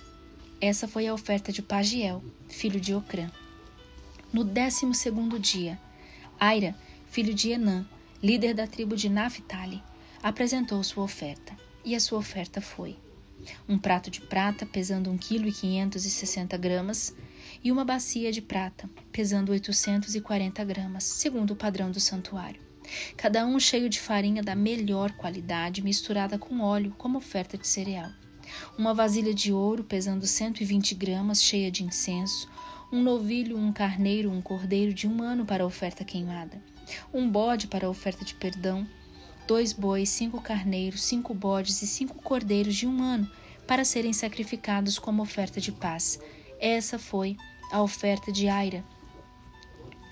Essa 0.61 0.87
foi 0.87 1.07
a 1.07 1.15
oferta 1.15 1.53
de 1.53 1.63
Pagiel, 1.63 2.23
filho 2.49 2.81
de 2.81 2.95
Ocrã. 2.95 3.31
No 4.33 4.45
décimo 4.45 4.95
segundo 4.95 5.39
dia, 5.39 5.79
Aira, 6.39 6.77
filho 7.07 7.35
de 7.35 7.51
Enã, 7.51 7.85
líder 8.23 8.55
da 8.55 8.67
tribo 8.67 8.97
de 8.97 9.09
Naphtali, 9.09 9.83
apresentou 10.29 10.83
sua 10.83 11.05
oferta, 11.05 11.57
e 11.85 11.95
a 11.95 12.01
sua 12.01 12.19
oferta 12.19 12.61
foi 12.61 12.99
um 13.69 13.79
prato 13.79 14.11
de 14.11 14.21
prata 14.21 14.67
pesando 14.67 15.09
1 15.09 15.19
kg 15.19 15.53
560 15.53 16.57
gramas 16.57 17.15
e 17.63 17.71
uma 17.71 17.85
bacia 17.85 18.33
de 18.33 18.43
prata 18.43 18.91
pesando 19.13 19.53
840 19.53 20.65
gramas, 20.65 21.05
segundo 21.05 21.53
o 21.53 21.57
padrão 21.57 21.93
do 21.93 22.01
santuário. 22.01 22.61
Cada 23.17 23.47
um 23.47 23.61
cheio 23.61 23.89
de 23.89 24.01
farinha 24.01 24.43
da 24.43 24.57
melhor 24.57 25.13
qualidade 25.13 25.81
misturada 25.81 26.37
com 26.37 26.61
óleo 26.61 26.93
como 26.99 27.19
oferta 27.19 27.57
de 27.57 27.69
cereal. 27.69 28.11
Uma 28.77 28.93
vasilha 28.93 29.33
de 29.33 29.53
ouro 29.53 29.85
pesando 29.85 30.27
120 30.27 30.93
gramas, 30.97 31.41
cheia 31.41 31.71
de 31.71 31.85
incenso, 31.85 32.51
um 32.93 33.01
novilho, 33.01 33.57
um 33.57 33.73
carneiro, 33.73 34.29
um 34.33 34.43
cordeiro 34.43 34.93
de 34.93 35.07
um 35.07 35.23
ano 35.23 35.47
para 35.47 35.63
a 35.63 35.67
oferta 35.69 36.05
queimada, 36.05 36.61
um 37.15 37.31
bode 37.31 37.69
para 37.69 37.87
a 37.87 37.91
oferta 37.91 38.25
de 38.25 38.35
perdão, 38.35 38.85
dois 39.47 39.73
bois, 39.73 40.09
cinco 40.09 40.41
carneiros, 40.41 41.03
cinco 41.03 41.33
bodes 41.33 41.81
e 41.83 41.87
cinco 41.87 42.15
cordeiros 42.23 42.75
de 42.75 42.87
um 42.87 43.03
ano 43.03 43.31
para 43.67 43.85
serem 43.85 44.13
sacrificados 44.13 44.99
como 44.99 45.23
oferta 45.23 45.61
de 45.61 45.73
paz. 45.73 46.19
Essa 46.61 46.99
foi 46.99 47.37
a 47.71 47.83
oferta 47.83 48.33
de 48.33 48.49
Aira, 48.49 48.85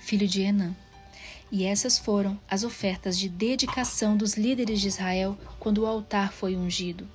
filho 0.01 0.27
de 0.27 0.41
Enã. 0.41 0.75
E 1.51 1.63
essas 1.63 1.97
foram 1.97 2.39
as 2.49 2.63
ofertas 2.63 3.17
de 3.17 3.29
dedicação 3.29 4.17
dos 4.17 4.35
líderes 4.35 4.81
de 4.81 4.87
Israel 4.87 5.37
quando 5.59 5.79
o 5.79 5.85
altar 5.85 6.33
foi 6.33 6.55
ungido 6.55 7.07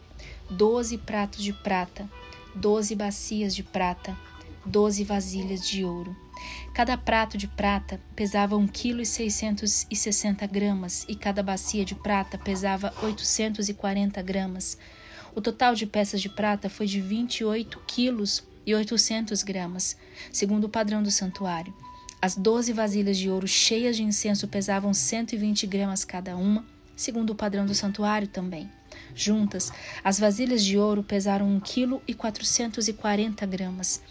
doze 0.51 0.99
pratos 0.99 1.43
de 1.43 1.53
prata, 1.53 2.09
doze 2.55 2.95
bacias 2.95 3.55
de 3.55 3.63
prata, 3.63 4.17
doze 4.65 5.05
vasilhas 5.05 5.67
de 5.67 5.85
ouro. 5.85 6.17
Cada 6.75 6.97
prato 6.97 7.37
de 7.37 7.47
prata 7.49 8.01
pesava 8.15 8.57
1,660 8.57 10.47
kg 10.47 10.53
gramas 10.53 11.05
e 11.09 11.15
cada 11.15 11.43
bacia 11.43 11.85
de 11.85 11.95
prata 11.95 12.39
pesava 12.39 12.95
840 13.03 14.23
gramas. 14.23 14.79
O 15.35 15.41
total 15.41 15.75
de 15.75 15.87
peças 15.87 16.21
de 16.21 16.29
prata 16.29 16.69
foi 16.69 16.87
de 16.87 17.01
28 17.01 17.81
quilos 17.87 18.43
e 18.67 18.75
800 18.75 19.43
gramas, 19.43 19.97
segundo 20.33 20.65
o 20.65 20.69
padrão 20.69 21.03
do 21.03 21.11
santuário. 21.11 21.75
As 22.23 22.37
doze 22.37 22.73
vasilhas 22.73 23.17
de 23.17 23.31
ouro 23.31 23.49
cheias 23.49 23.97
de 23.97 24.03
incenso 24.03 24.47
pesavam 24.47 24.93
120 24.93 25.67
gramas 25.67 26.05
cada 26.05 26.37
uma, 26.37 26.67
segundo 26.95 27.31
o 27.31 27.35
padrão 27.35 27.65
do 27.65 27.75
santuário 27.75 28.29
também. 28.29 28.71
Juntas, 29.15 29.73
as 30.05 30.19
vasilhas 30.19 30.63
de 30.63 30.77
ouro 30.77 31.03
pesaram 31.03 31.49
1 31.49 31.61
kg 31.61 32.01
440 32.17 33.47
gramas. 33.47 34.03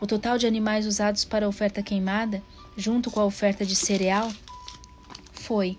O 0.00 0.06
total 0.06 0.38
de 0.38 0.46
animais 0.46 0.86
usados 0.86 1.24
para 1.24 1.44
a 1.44 1.48
oferta 1.48 1.82
queimada, 1.82 2.42
junto 2.76 3.10
com 3.10 3.20
a 3.20 3.24
oferta 3.24 3.66
de 3.66 3.76
cereal, 3.76 4.32
foi 5.32 5.78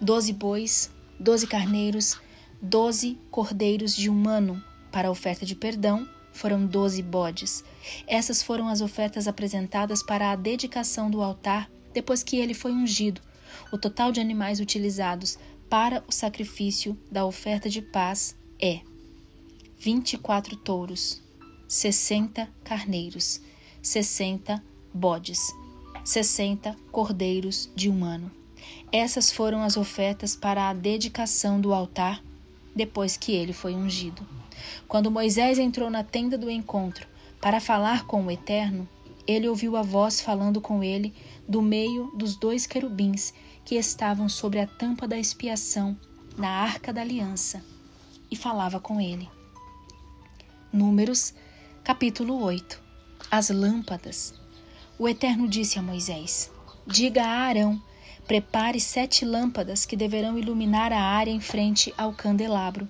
12 0.00 0.32
bois, 0.32 0.90
12 1.20 1.46
carneiros, 1.46 2.20
12 2.60 3.16
cordeiros 3.30 3.94
de 3.94 4.10
um 4.10 4.28
ano. 4.28 4.62
Para 4.90 5.08
a 5.08 5.10
oferta 5.10 5.46
de 5.46 5.54
perdão, 5.54 6.08
foram 6.32 6.66
12 6.66 7.02
bodes. 7.02 7.64
Essas 8.06 8.42
foram 8.42 8.68
as 8.68 8.80
ofertas 8.80 9.28
apresentadas 9.28 10.02
para 10.02 10.32
a 10.32 10.36
dedicação 10.36 11.08
do 11.10 11.22
altar 11.22 11.70
depois 11.92 12.22
que 12.22 12.36
ele 12.36 12.52
foi 12.52 12.72
ungido. 12.72 13.20
O 13.72 13.78
total 13.78 14.10
de 14.10 14.20
animais 14.20 14.58
utilizados 14.58 15.38
para 15.70 16.02
o 16.06 16.12
sacrifício 16.12 16.98
da 17.10 17.24
oferta 17.24 17.68
de 17.70 17.80
paz 17.80 18.36
é 18.60 18.80
24 19.78 20.56
touros, 20.56 21.22
60 21.68 22.48
carneiros, 22.62 23.40
60 23.82 24.62
bodes, 24.94 25.52
60 26.04 26.76
cordeiros 26.92 27.70
de 27.74 27.90
um 27.90 28.04
ano. 28.04 28.30
Essas 28.92 29.32
foram 29.32 29.62
as 29.62 29.76
ofertas 29.76 30.36
para 30.36 30.68
a 30.68 30.72
dedicação 30.74 31.60
do 31.60 31.74
altar 31.74 32.22
depois 32.74 33.16
que 33.16 33.32
ele 33.32 33.52
foi 33.52 33.74
ungido. 33.74 34.26
Quando 34.86 35.10
Moisés 35.10 35.58
entrou 35.58 35.90
na 35.90 36.04
tenda 36.04 36.38
do 36.38 36.50
encontro 36.50 37.06
para 37.40 37.60
falar 37.60 38.06
com 38.06 38.24
o 38.24 38.30
Eterno, 38.30 38.88
ele 39.26 39.48
ouviu 39.48 39.76
a 39.76 39.82
voz 39.82 40.20
falando 40.20 40.60
com 40.60 40.84
ele 40.84 41.12
do 41.48 41.60
meio 41.60 42.12
dos 42.16 42.36
dois 42.36 42.66
querubins 42.66 43.34
que 43.64 43.74
estavam 43.74 44.28
sobre 44.28 44.60
a 44.60 44.66
tampa 44.66 45.08
da 45.08 45.18
expiação 45.18 45.98
na 46.36 46.48
arca 46.48 46.92
da 46.92 47.00
aliança 47.00 47.64
e 48.30 48.36
falava 48.36 48.78
com 48.78 49.00
ele. 49.00 49.28
Números, 50.72 51.34
capítulo 51.86 52.42
8 52.42 52.82
As 53.30 53.48
lâmpadas. 53.48 54.34
O 54.98 55.08
Eterno 55.08 55.46
disse 55.46 55.78
a 55.78 55.82
Moisés: 55.82 56.50
Diga 56.84 57.22
a 57.22 57.28
Arão: 57.28 57.80
prepare 58.26 58.80
sete 58.80 59.24
lâmpadas 59.24 59.86
que 59.86 59.96
deverão 59.96 60.36
iluminar 60.36 60.92
a 60.92 61.00
área 61.00 61.30
em 61.30 61.38
frente 61.38 61.94
ao 61.96 62.12
candelabro. 62.12 62.88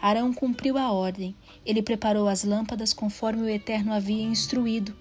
Arão 0.00 0.32
cumpriu 0.32 0.78
a 0.78 0.90
ordem. 0.90 1.36
Ele 1.66 1.82
preparou 1.82 2.28
as 2.28 2.42
lâmpadas 2.42 2.94
conforme 2.94 3.42
o 3.42 3.48
Eterno 3.48 3.92
havia 3.92 4.22
instruído. 4.22 4.96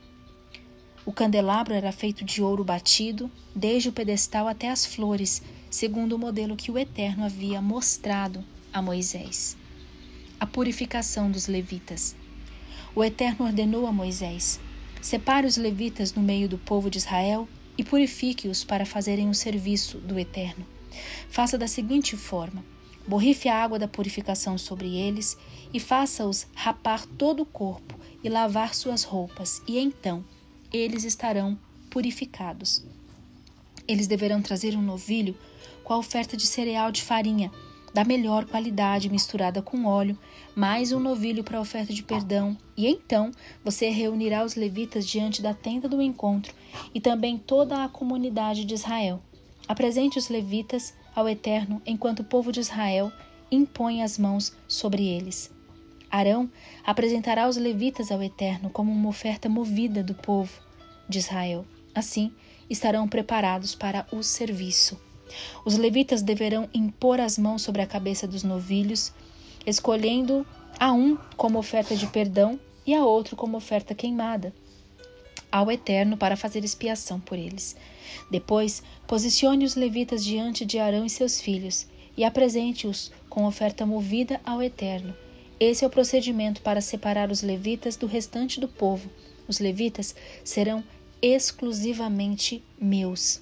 O 1.05 1.13
candelabro 1.13 1.73
era 1.73 1.93
feito 1.93 2.25
de 2.25 2.43
ouro 2.43 2.65
batido, 2.65 3.31
desde 3.55 3.87
o 3.87 3.93
pedestal 3.93 4.49
até 4.49 4.69
as 4.69 4.85
flores, 4.85 5.41
segundo 5.69 6.11
o 6.11 6.19
modelo 6.19 6.57
que 6.57 6.71
o 6.71 6.77
Eterno 6.77 7.23
havia 7.23 7.61
mostrado 7.61 8.43
a 8.73 8.81
Moisés. 8.81 9.55
A 10.37 10.45
purificação 10.45 11.31
dos 11.31 11.47
levitas. 11.47 12.17
O 12.95 13.03
Eterno 13.03 13.45
ordenou 13.45 13.85
a 13.85 13.91
Moisés: 13.91 14.59
Separe 15.01 15.45
os 15.45 15.57
levitas 15.57 16.13
no 16.13 16.21
meio 16.21 16.49
do 16.49 16.57
povo 16.57 16.89
de 16.89 16.97
Israel 16.97 17.47
e 17.77 17.83
purifique-os 17.83 18.63
para 18.63 18.85
fazerem 18.85 19.29
o 19.29 19.35
serviço 19.35 19.97
do 19.99 20.17
Eterno. 20.17 20.65
Faça 21.29 21.57
da 21.57 21.67
seguinte 21.67 22.17
forma: 22.17 22.63
borrife 23.07 23.47
a 23.47 23.63
água 23.63 23.79
da 23.79 23.87
purificação 23.87 24.57
sobre 24.57 24.95
eles 24.97 25.37
e 25.73 25.79
faça-os 25.79 26.47
rapar 26.53 27.05
todo 27.05 27.43
o 27.43 27.45
corpo 27.45 27.97
e 28.23 28.29
lavar 28.29 28.73
suas 28.73 29.03
roupas, 29.03 29.61
e 29.67 29.77
então 29.77 30.25
eles 30.73 31.03
estarão 31.03 31.57
purificados. 31.89 32.83
Eles 33.87 34.07
deverão 34.07 34.41
trazer 34.41 34.75
um 34.75 34.81
novilho 34.81 35.35
com 35.83 35.93
a 35.93 35.97
oferta 35.97 36.37
de 36.37 36.45
cereal 36.45 36.91
de 36.91 37.01
farinha, 37.01 37.51
da 37.93 38.03
melhor 38.03 38.45
qualidade, 38.45 39.09
misturada 39.09 39.61
com 39.61 39.85
óleo, 39.85 40.17
mais 40.55 40.91
um 40.91 40.99
novilho 40.99 41.43
para 41.43 41.59
oferta 41.59 41.93
de 41.93 42.03
perdão, 42.03 42.57
e 42.75 42.87
então 42.87 43.31
você 43.63 43.89
reunirá 43.89 44.43
os 44.43 44.55
levitas 44.55 45.07
diante 45.07 45.41
da 45.41 45.53
tenda 45.53 45.87
do 45.87 46.01
encontro 46.01 46.53
e 46.93 47.01
também 47.01 47.37
toda 47.37 47.83
a 47.83 47.89
comunidade 47.89 48.65
de 48.65 48.73
Israel. 48.73 49.21
Apresente 49.67 50.17
os 50.17 50.29
levitas 50.29 50.93
ao 51.15 51.27
Eterno 51.27 51.81
enquanto 51.85 52.19
o 52.19 52.23
povo 52.23 52.51
de 52.51 52.59
Israel 52.59 53.11
impõe 53.51 54.03
as 54.03 54.17
mãos 54.17 54.55
sobre 54.67 55.05
eles. 55.05 55.51
Arão 56.09 56.49
apresentará 56.83 57.47
os 57.47 57.57
levitas 57.57 58.11
ao 58.11 58.21
Eterno 58.21 58.69
como 58.69 58.91
uma 58.91 59.09
oferta 59.09 59.47
movida 59.47 60.03
do 60.03 60.15
povo 60.15 60.59
de 61.07 61.19
Israel. 61.19 61.65
Assim, 61.93 62.31
estarão 62.69 63.07
preparados 63.07 63.75
para 63.75 64.07
o 64.11 64.23
serviço. 64.23 65.08
Os 65.65 65.77
levitas 65.77 66.21
deverão 66.21 66.69
impor 66.73 67.19
as 67.19 67.37
mãos 67.37 67.61
sobre 67.61 67.81
a 67.81 67.87
cabeça 67.87 68.27
dos 68.27 68.43
novilhos, 68.43 69.11
escolhendo 69.65 70.45
a 70.79 70.91
um 70.91 71.17
como 71.35 71.59
oferta 71.59 71.95
de 71.95 72.07
perdão 72.07 72.59
e 72.85 72.93
a 72.93 73.05
outro 73.05 73.35
como 73.35 73.57
oferta 73.57 73.93
queimada. 73.93 74.53
ao 75.51 75.71
Eterno 75.71 76.15
para 76.15 76.37
fazer 76.37 76.63
expiação 76.63 77.19
por 77.19 77.37
eles. 77.37 77.75
Depois, 78.29 78.83
posicione 79.07 79.65
os 79.65 79.75
levitas 79.75 80.23
diante 80.23 80.65
de 80.65 80.77
Arão 80.77 81.05
e 81.05 81.09
seus 81.09 81.41
filhos 81.41 81.87
e 82.15 82.23
apresente-os 82.23 83.11
com 83.29 83.45
oferta 83.45 83.85
movida 83.85 84.39
ao 84.45 84.61
Eterno. 84.61 85.15
Esse 85.59 85.83
é 85.83 85.87
o 85.87 85.89
procedimento 85.89 86.61
para 86.61 86.81
separar 86.81 87.31
os 87.31 87.41
levitas 87.41 87.97
do 87.97 88.07
restante 88.07 88.59
do 88.59 88.67
povo. 88.67 89.09
Os 89.47 89.59
levitas 89.59 90.15
serão 90.43 90.83
exclusivamente 91.21 92.63
meus. 92.79 93.41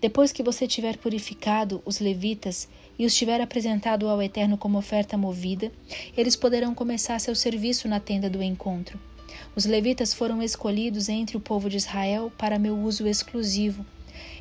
Depois 0.00 0.32
que 0.32 0.42
você 0.42 0.66
tiver 0.66 0.96
purificado 0.96 1.82
os 1.84 1.98
levitas 1.98 2.68
e 2.98 3.06
os 3.06 3.14
tiver 3.14 3.40
apresentado 3.40 4.08
ao 4.08 4.22
Eterno 4.22 4.58
como 4.58 4.78
oferta 4.78 5.16
movida, 5.16 5.72
eles 6.16 6.36
poderão 6.36 6.74
começar 6.74 7.18
seu 7.18 7.34
serviço 7.34 7.88
na 7.88 8.00
tenda 8.00 8.28
do 8.28 8.42
encontro. 8.42 8.98
Os 9.56 9.64
levitas 9.64 10.12
foram 10.12 10.42
escolhidos 10.42 11.08
entre 11.08 11.36
o 11.36 11.40
povo 11.40 11.68
de 11.68 11.76
Israel 11.76 12.30
para 12.36 12.58
meu 12.58 12.76
uso 12.78 13.06
exclusivo. 13.06 13.84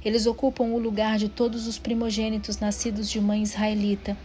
Eles 0.03 0.25
ocupam 0.25 0.65
o 0.65 0.79
lugar 0.79 1.17
de 1.17 1.29
todos 1.29 1.67
os 1.67 1.77
primogênitos 1.77 2.59
nascidos 2.59 3.09
de 3.09 3.19
mãe 3.19 3.41
israelita, 3.41 4.17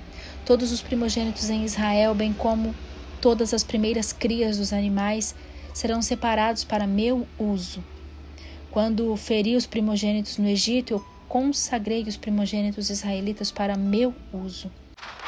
todos 0.45 0.73
os 0.73 0.83
primogênitos 0.83 1.51
em 1.51 1.65
Israel, 1.65 2.15
bem 2.15 2.33
como 2.33 2.75
todas 3.21 3.55
as 3.55 3.63
primeiras 3.63 4.13
crias 4.13 4.59
dos 4.59 4.73
animais, 4.73 5.35
serão 5.73 6.01
separados 6.03 6.65
para 6.65 6.87
meu 6.87 7.27
uso. 7.39 7.83
Quando 8.76 9.16
feri 9.16 9.56
os 9.56 9.64
primogênitos 9.64 10.37
no 10.37 10.47
Egito, 10.47 10.92
eu 10.92 11.06
consagrei 11.26 12.02
os 12.02 12.14
primogênitos 12.18 12.90
israelitas 12.90 13.50
para 13.50 13.75
meu 13.75 14.14
uso. 14.30 14.71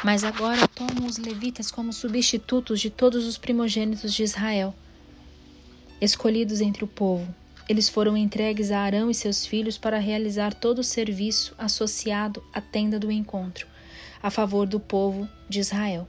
Mas 0.05 0.23
agora 0.23 0.69
tomo 0.69 1.07
os 1.07 1.17
levitas 1.17 1.71
como 1.71 1.91
substitutos 1.91 2.79
de 2.79 2.91
todos 2.91 3.25
os 3.27 3.39
primogênitos 3.39 4.13
de 4.13 4.23
Israel, 4.23 4.75
escolhidos 5.99 6.61
entre 6.61 6.85
o 6.85 6.87
povo. 6.87 7.27
Eles 7.67 7.89
foram 7.89 8.19
entregues 8.19 8.71
a 8.71 8.81
Arão 8.81 9.11
e 9.11 9.15
seus 9.15 9.47
filhos 9.47 9.79
para 9.79 9.97
realizar 9.97 10.53
todo 10.53 10.81
o 10.81 10.85
serviço 10.85 11.55
associado 11.57 12.45
à 12.53 12.61
tenda 12.61 12.99
do 12.99 13.11
encontro, 13.11 13.67
a 14.23 14.31
favor 14.31 14.67
do 14.67 14.79
povo 14.79 15.27
de 15.49 15.59
Israel, 15.59 16.07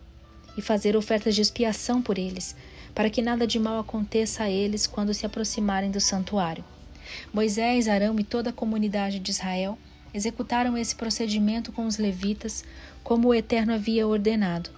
e 0.58 0.62
fazer 0.62 0.94
ofertas 0.98 1.36
de 1.36 1.42
expiação 1.42 2.02
por 2.02 2.18
eles, 2.18 2.54
para 2.94 3.10
que 3.10 3.22
nada 3.22 3.48
de 3.48 3.58
mal 3.58 3.80
aconteça 3.80 4.44
a 4.44 4.50
eles 4.50 4.86
quando 4.86 5.14
se 5.14 5.26
aproximarem 5.26 5.90
do 5.90 6.02
santuário. 6.02 6.66
Moisés, 7.34 7.88
Arão 7.88 8.20
e 8.20 8.24
toda 8.24 8.50
a 8.50 8.54
comunidade 8.54 9.20
de 9.20 9.32
Israel 9.32 9.78
executaram 10.14 10.78
esse 10.78 10.96
procedimento 10.96 11.72
com 11.72 11.86
os 11.86 11.98
levitas, 11.98 12.64
como 13.04 13.28
o 13.28 13.34
Eterno 13.34 13.74
havia 13.74 14.08
ordenado. 14.08 14.70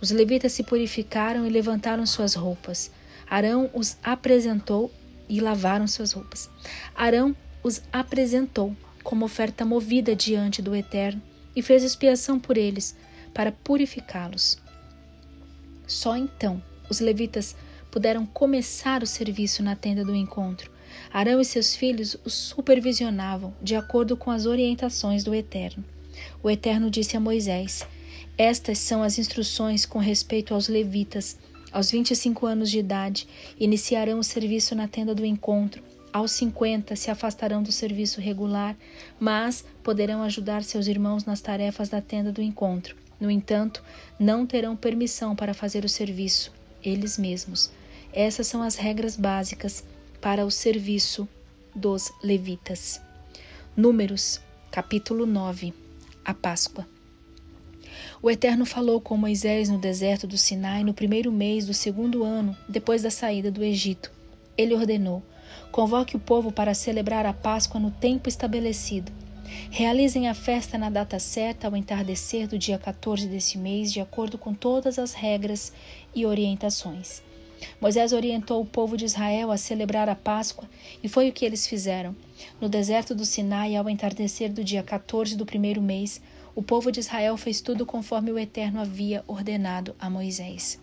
Os 0.00 0.10
levitas 0.10 0.52
se 0.52 0.62
purificaram 0.62 1.46
e 1.46 1.50
levantaram 1.50 2.06
suas 2.06 2.34
roupas. 2.34 2.90
Arão 3.28 3.68
os 3.74 3.96
apresentou 4.02 4.92
e 5.28 5.40
lavaram 5.40 5.86
suas 5.86 6.12
roupas. 6.12 6.48
Arão 6.94 7.36
os 7.62 7.82
apresentou 7.92 8.74
como 9.02 9.24
oferta 9.24 9.64
movida 9.64 10.14
diante 10.14 10.62
do 10.62 10.74
Eterno 10.74 11.20
e 11.54 11.62
fez 11.62 11.82
expiação 11.82 12.38
por 12.38 12.56
eles, 12.56 12.96
para 13.34 13.52
purificá-los. 13.52 14.58
Só 15.86 16.16
então 16.16 16.62
os 16.88 17.00
levitas 17.00 17.56
puderam 17.90 18.26
começar 18.26 19.02
o 19.02 19.06
serviço 19.06 19.62
na 19.62 19.74
tenda 19.74 20.04
do 20.04 20.14
encontro. 20.14 20.70
Arão 21.12 21.40
e 21.40 21.44
seus 21.44 21.74
filhos 21.74 22.16
os 22.24 22.34
supervisionavam 22.34 23.54
de 23.62 23.74
acordo 23.74 24.16
com 24.16 24.30
as 24.30 24.46
orientações 24.46 25.24
do 25.24 25.34
Eterno. 25.34 25.84
O 26.42 26.50
Eterno 26.50 26.90
disse 26.90 27.16
a 27.16 27.20
Moisés: 27.20 27.86
Estas 28.36 28.78
são 28.78 29.02
as 29.02 29.18
instruções 29.18 29.86
com 29.86 29.98
respeito 29.98 30.54
aos 30.54 30.68
levitas 30.68 31.38
aos 31.70 31.90
25 31.90 32.46
anos 32.46 32.70
de 32.70 32.78
idade, 32.78 33.28
iniciarão 33.60 34.18
o 34.18 34.24
serviço 34.24 34.74
na 34.74 34.88
tenda 34.88 35.14
do 35.14 35.24
encontro. 35.24 35.82
Aos 36.10 36.32
50 36.32 36.96
se 36.96 37.10
afastarão 37.10 37.62
do 37.62 37.70
serviço 37.70 38.20
regular, 38.20 38.74
mas 39.20 39.64
poderão 39.82 40.22
ajudar 40.22 40.62
seus 40.62 40.86
irmãos 40.86 41.26
nas 41.26 41.42
tarefas 41.42 41.90
da 41.90 42.00
tenda 42.00 42.32
do 42.32 42.40
encontro. 42.40 42.96
No 43.20 43.30
entanto, 43.30 43.84
não 44.18 44.46
terão 44.46 44.74
permissão 44.74 45.36
para 45.36 45.52
fazer 45.52 45.84
o 45.84 45.88
serviço 45.88 46.52
eles 46.82 47.18
mesmos. 47.18 47.70
Essas 48.12 48.46
são 48.46 48.62
as 48.62 48.76
regras 48.76 49.16
básicas 49.16 49.84
para 50.20 50.44
o 50.44 50.50
serviço 50.50 51.28
dos 51.74 52.12
levitas. 52.22 53.00
Números, 53.76 54.40
capítulo 54.70 55.26
9 55.26 55.72
A 56.24 56.34
Páscoa. 56.34 56.86
O 58.20 58.30
Eterno 58.30 58.66
falou 58.66 59.00
com 59.00 59.16
Moisés 59.16 59.68
no 59.68 59.78
deserto 59.78 60.26
do 60.26 60.36
Sinai 60.36 60.82
no 60.82 60.92
primeiro 60.92 61.30
mês 61.30 61.66
do 61.66 61.74
segundo 61.74 62.24
ano 62.24 62.56
depois 62.68 63.02
da 63.02 63.10
saída 63.10 63.50
do 63.50 63.62
Egito. 63.62 64.10
Ele 64.56 64.74
ordenou: 64.74 65.22
Convoque 65.70 66.16
o 66.16 66.20
povo 66.20 66.50
para 66.50 66.74
celebrar 66.74 67.24
a 67.24 67.32
Páscoa 67.32 67.80
no 67.80 67.90
tempo 67.90 68.28
estabelecido. 68.28 69.12
Realizem 69.70 70.28
a 70.28 70.34
festa 70.34 70.76
na 70.76 70.90
data 70.90 71.18
certa 71.18 71.68
ao 71.68 71.76
entardecer 71.76 72.48
do 72.48 72.58
dia 72.58 72.78
14 72.78 73.26
desse 73.28 73.56
mês, 73.56 73.92
de 73.92 74.00
acordo 74.00 74.36
com 74.36 74.52
todas 74.52 74.98
as 74.98 75.12
regras 75.12 75.72
e 76.14 76.26
orientações. 76.26 77.22
Moisés 77.80 78.12
orientou 78.12 78.60
o 78.60 78.66
povo 78.66 78.96
de 78.96 79.04
Israel 79.04 79.50
a 79.50 79.56
celebrar 79.56 80.08
a 80.08 80.14
Páscoa 80.14 80.68
e 81.02 81.08
foi 81.08 81.28
o 81.28 81.32
que 81.32 81.44
eles 81.44 81.66
fizeram. 81.66 82.14
No 82.60 82.68
deserto 82.68 83.14
do 83.14 83.24
Sinai, 83.24 83.76
ao 83.76 83.88
entardecer 83.88 84.52
do 84.52 84.64
dia 84.64 84.82
14 84.82 85.36
do 85.36 85.46
primeiro 85.46 85.82
mês, 85.82 86.20
o 86.54 86.62
povo 86.62 86.90
de 86.90 87.00
Israel 87.00 87.36
fez 87.36 87.60
tudo 87.60 87.86
conforme 87.86 88.32
o 88.32 88.38
Eterno 88.38 88.80
havia 88.80 89.22
ordenado 89.26 89.94
a 89.98 90.10
Moisés. 90.10 90.80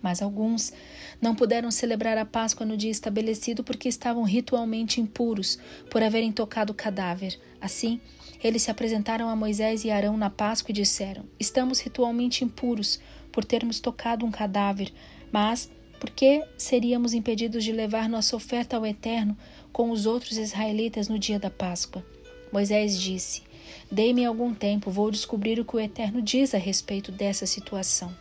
Mas 0.00 0.20
alguns 0.20 0.72
não 1.20 1.34
puderam 1.34 1.70
celebrar 1.70 2.18
a 2.18 2.24
Páscoa 2.24 2.66
no 2.66 2.76
dia 2.76 2.90
estabelecido 2.90 3.62
porque 3.62 3.88
estavam 3.88 4.24
ritualmente 4.24 5.00
impuros 5.00 5.58
por 5.88 6.02
haverem 6.02 6.32
tocado 6.32 6.72
o 6.72 6.76
cadáver. 6.76 7.38
Assim, 7.60 8.00
eles 8.42 8.62
se 8.62 8.70
apresentaram 8.70 9.28
a 9.28 9.36
Moisés 9.36 9.84
e 9.84 9.90
Arão 9.90 10.16
na 10.16 10.28
Páscoa 10.28 10.72
e 10.72 10.74
disseram: 10.74 11.24
Estamos 11.38 11.78
ritualmente 11.78 12.44
impuros 12.44 12.98
por 13.30 13.44
termos 13.44 13.78
tocado 13.78 14.26
um 14.26 14.30
cadáver, 14.30 14.92
mas 15.32 15.68
por 15.98 16.10
que 16.10 16.44
seríamos 16.58 17.14
impedidos 17.14 17.64
de 17.64 17.72
levar 17.72 18.08
nossa 18.08 18.36
oferta 18.36 18.76
ao 18.76 18.84
Eterno 18.84 19.36
com 19.72 19.90
os 19.90 20.04
outros 20.04 20.36
israelitas 20.36 21.08
no 21.08 21.18
dia 21.18 21.38
da 21.38 21.48
Páscoa? 21.48 22.04
Moisés 22.52 23.00
disse: 23.00 23.42
Dei-me 23.90 24.24
algum 24.24 24.52
tempo, 24.52 24.90
vou 24.90 25.10
descobrir 25.10 25.58
o 25.58 25.64
que 25.64 25.76
o 25.76 25.80
Eterno 25.80 26.20
diz 26.20 26.54
a 26.54 26.58
respeito 26.58 27.10
dessa 27.10 27.46
situação. 27.46 28.14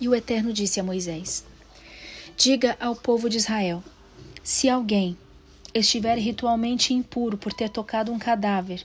E 0.00 0.08
o 0.08 0.14
Eterno 0.14 0.52
disse 0.52 0.80
a 0.80 0.82
Moisés: 0.82 1.44
Diga 2.36 2.76
ao 2.80 2.96
povo 2.96 3.28
de 3.28 3.36
Israel: 3.36 3.84
se 4.42 4.68
alguém 4.68 5.16
estiver 5.74 6.18
ritualmente 6.18 6.94
impuro 6.94 7.36
por 7.36 7.52
ter 7.52 7.68
tocado 7.68 8.10
um 8.10 8.18
cadáver, 8.18 8.84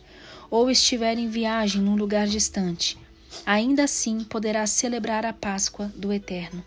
ou 0.51 0.69
estiver 0.69 1.17
em 1.17 1.29
viagem 1.29 1.81
num 1.81 1.95
lugar 1.95 2.27
distante, 2.27 2.97
ainda 3.45 3.85
assim 3.85 4.23
poderá 4.23 4.67
celebrar 4.67 5.25
a 5.25 5.33
Páscoa 5.33 5.91
do 5.95 6.11
Eterno. 6.13 6.63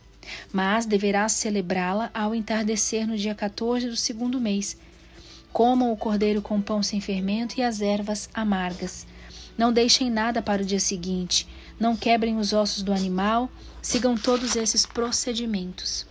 Mas 0.53 0.87
deverá 0.87 1.29
celebrá-la 1.29 2.11
ao 2.15 2.35
entardecer 2.35 3.07
no 3.07 3.17
dia 3.17 3.35
14 3.35 3.89
do 3.89 3.97
segundo 3.97 4.41
mês, 4.41 4.77
Comam 5.53 5.93
o 5.93 5.97
cordeiro 5.97 6.43
com 6.43 6.61
pão 6.61 6.83
sem 6.83 7.01
fermento 7.01 7.59
e 7.59 7.63
as 7.63 7.81
ervas 7.81 8.29
amargas. 8.35 9.07
Não 9.57 9.73
deixem 9.73 10.11
nada 10.11 10.41
para 10.41 10.63
o 10.63 10.65
dia 10.65 10.79
seguinte. 10.79 11.49
Não 11.81 11.97
quebrem 11.97 12.37
os 12.37 12.53
ossos 12.53 12.83
do 12.83 12.93
animal. 12.93 13.51
Sigam 13.83 14.15
todos 14.17 14.55
esses 14.55 14.85
procedimentos. 14.87 16.07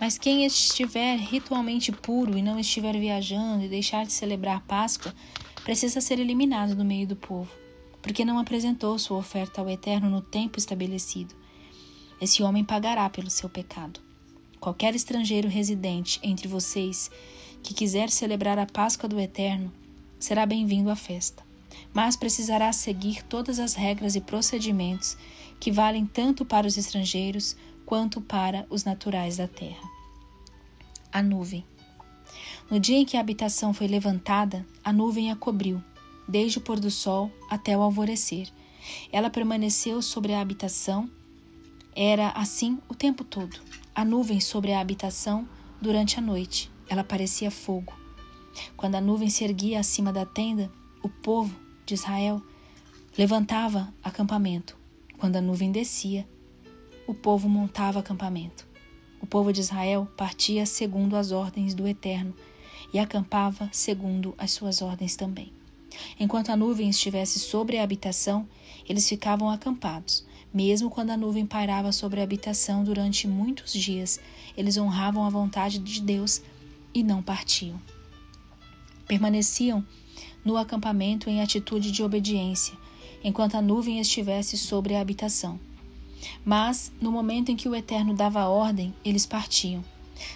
Mas 0.00 0.16
quem 0.16 0.46
estiver 0.46 1.16
ritualmente 1.16 1.90
puro 1.90 2.38
e 2.38 2.42
não 2.42 2.58
estiver 2.58 2.98
viajando 2.98 3.64
e 3.64 3.68
deixar 3.68 4.06
de 4.06 4.12
celebrar 4.12 4.62
Páscoa, 4.62 5.12
precisa 5.64 6.00
ser 6.00 6.20
eliminado 6.20 6.74
do 6.76 6.84
meio 6.84 7.06
do 7.06 7.16
povo, 7.16 7.50
porque 8.00 8.24
não 8.24 8.38
apresentou 8.38 8.96
sua 8.98 9.18
oferta 9.18 9.60
ao 9.60 9.68
Eterno 9.68 10.08
no 10.08 10.22
tempo 10.22 10.58
estabelecido. 10.58 11.34
Esse 12.20 12.42
homem 12.42 12.64
pagará 12.64 13.08
pelo 13.08 13.30
seu 13.30 13.48
pecado. 13.48 14.00
Qualquer 14.60 14.94
estrangeiro 14.94 15.48
residente 15.48 16.18
entre 16.22 16.48
vocês 16.48 17.10
que 17.62 17.72
quiser 17.72 18.10
celebrar 18.10 18.58
a 18.58 18.66
Páscoa 18.66 19.08
do 19.08 19.20
Eterno 19.20 19.72
será 20.18 20.44
bem-vindo 20.44 20.90
à 20.90 20.96
festa, 20.96 21.44
mas 21.94 22.16
precisará 22.16 22.72
seguir 22.72 23.22
todas 23.22 23.58
as 23.58 23.74
regras 23.74 24.16
e 24.16 24.20
procedimentos 24.20 25.16
que 25.60 25.70
valem 25.70 26.06
tanto 26.06 26.44
para 26.44 26.66
os 26.66 26.76
estrangeiros 26.76 27.56
quanto 27.86 28.20
para 28.20 28.66
os 28.68 28.84
naturais 28.84 29.36
da 29.36 29.46
terra. 29.46 29.88
A 31.12 31.22
nuvem. 31.22 31.64
No 32.70 32.78
dia 32.78 32.98
em 32.98 33.04
que 33.04 33.16
a 33.16 33.20
habitação 33.20 33.72
foi 33.72 33.86
levantada, 33.86 34.66
a 34.84 34.92
nuvem 34.92 35.30
a 35.30 35.36
cobriu, 35.36 35.82
desde 36.28 36.58
o 36.58 36.60
pôr 36.60 36.78
do 36.78 36.90
sol 36.90 37.30
até 37.48 37.76
o 37.76 37.80
alvorecer. 37.80 38.48
Ela 39.10 39.30
permaneceu 39.30 40.02
sobre 40.02 40.34
a 40.34 40.40
habitação. 40.40 41.08
Era 42.00 42.28
assim 42.28 42.78
o 42.88 42.94
tempo 42.94 43.24
todo. 43.24 43.58
A 43.92 44.04
nuvem 44.04 44.40
sobre 44.40 44.72
a 44.72 44.78
habitação 44.78 45.48
durante 45.82 46.16
a 46.16 46.22
noite 46.22 46.70
ela 46.88 47.02
parecia 47.02 47.50
fogo. 47.50 47.92
Quando 48.76 48.94
a 48.94 49.00
nuvem 49.00 49.28
se 49.28 49.42
erguia 49.42 49.80
acima 49.80 50.12
da 50.12 50.24
tenda, 50.24 50.70
o 51.02 51.08
povo 51.08 51.58
de 51.84 51.94
Israel 51.94 52.40
levantava 53.18 53.92
acampamento. 54.00 54.78
Quando 55.18 55.34
a 55.34 55.40
nuvem 55.40 55.72
descia, 55.72 56.24
o 57.04 57.12
povo 57.12 57.48
montava 57.48 57.98
acampamento. 57.98 58.64
O 59.20 59.26
povo 59.26 59.52
de 59.52 59.60
Israel 59.60 60.06
partia 60.16 60.66
segundo 60.66 61.16
as 61.16 61.32
ordens 61.32 61.74
do 61.74 61.88
Eterno, 61.88 62.32
e 62.94 63.00
acampava 63.00 63.68
segundo 63.72 64.36
as 64.38 64.52
suas 64.52 64.80
ordens 64.82 65.16
também. 65.16 65.52
Enquanto 66.16 66.50
a 66.50 66.56
nuvem 66.56 66.88
estivesse 66.88 67.40
sobre 67.40 67.76
a 67.76 67.82
habitação, 67.82 68.48
eles 68.88 69.08
ficavam 69.08 69.50
acampados. 69.50 70.27
Mesmo 70.52 70.88
quando 70.88 71.10
a 71.10 71.16
nuvem 71.16 71.44
pairava 71.44 71.92
sobre 71.92 72.20
a 72.20 72.24
habitação 72.24 72.82
durante 72.82 73.28
muitos 73.28 73.72
dias, 73.72 74.18
eles 74.56 74.78
honravam 74.78 75.24
a 75.24 75.30
vontade 75.30 75.78
de 75.78 76.00
Deus 76.00 76.42
e 76.94 77.02
não 77.02 77.22
partiam. 77.22 77.80
Permaneciam 79.06 79.84
no 80.44 80.56
acampamento 80.56 81.28
em 81.28 81.42
atitude 81.42 81.92
de 81.92 82.02
obediência, 82.02 82.74
enquanto 83.22 83.56
a 83.56 83.62
nuvem 83.62 84.00
estivesse 84.00 84.56
sobre 84.56 84.94
a 84.94 85.00
habitação. 85.00 85.60
Mas, 86.44 86.90
no 87.00 87.12
momento 87.12 87.50
em 87.50 87.56
que 87.56 87.68
o 87.68 87.74
Eterno 87.74 88.14
dava 88.14 88.46
ordem, 88.46 88.94
eles 89.04 89.26
partiam. 89.26 89.84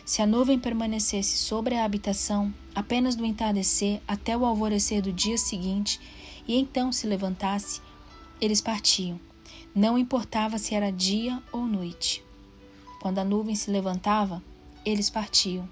Se 0.05 0.22
a 0.22 0.27
nuvem 0.27 0.59
permanecesse 0.59 1.38
sobre 1.38 1.75
a 1.75 1.85
habitação 1.85 2.55
apenas 2.75 3.16
do 3.16 3.25
entardecer 3.25 4.01
até 4.07 4.37
o 4.37 4.44
alvorecer 4.44 5.03
do 5.03 5.12
dia 5.12 5.37
seguinte, 5.37 5.98
e 6.46 6.57
então 6.57 6.92
se 6.92 7.07
levantasse, 7.07 7.81
eles 8.40 8.61
partiam. 8.61 9.18
Não 9.74 9.96
importava 9.96 10.58
se 10.58 10.74
era 10.74 10.92
dia 10.92 11.42
ou 11.50 11.66
noite. 11.66 12.22
Quando 13.00 13.20
a 13.20 13.24
nuvem 13.24 13.54
se 13.54 13.70
levantava, 13.70 14.42
eles 14.85 15.08
partiam. 15.08 15.66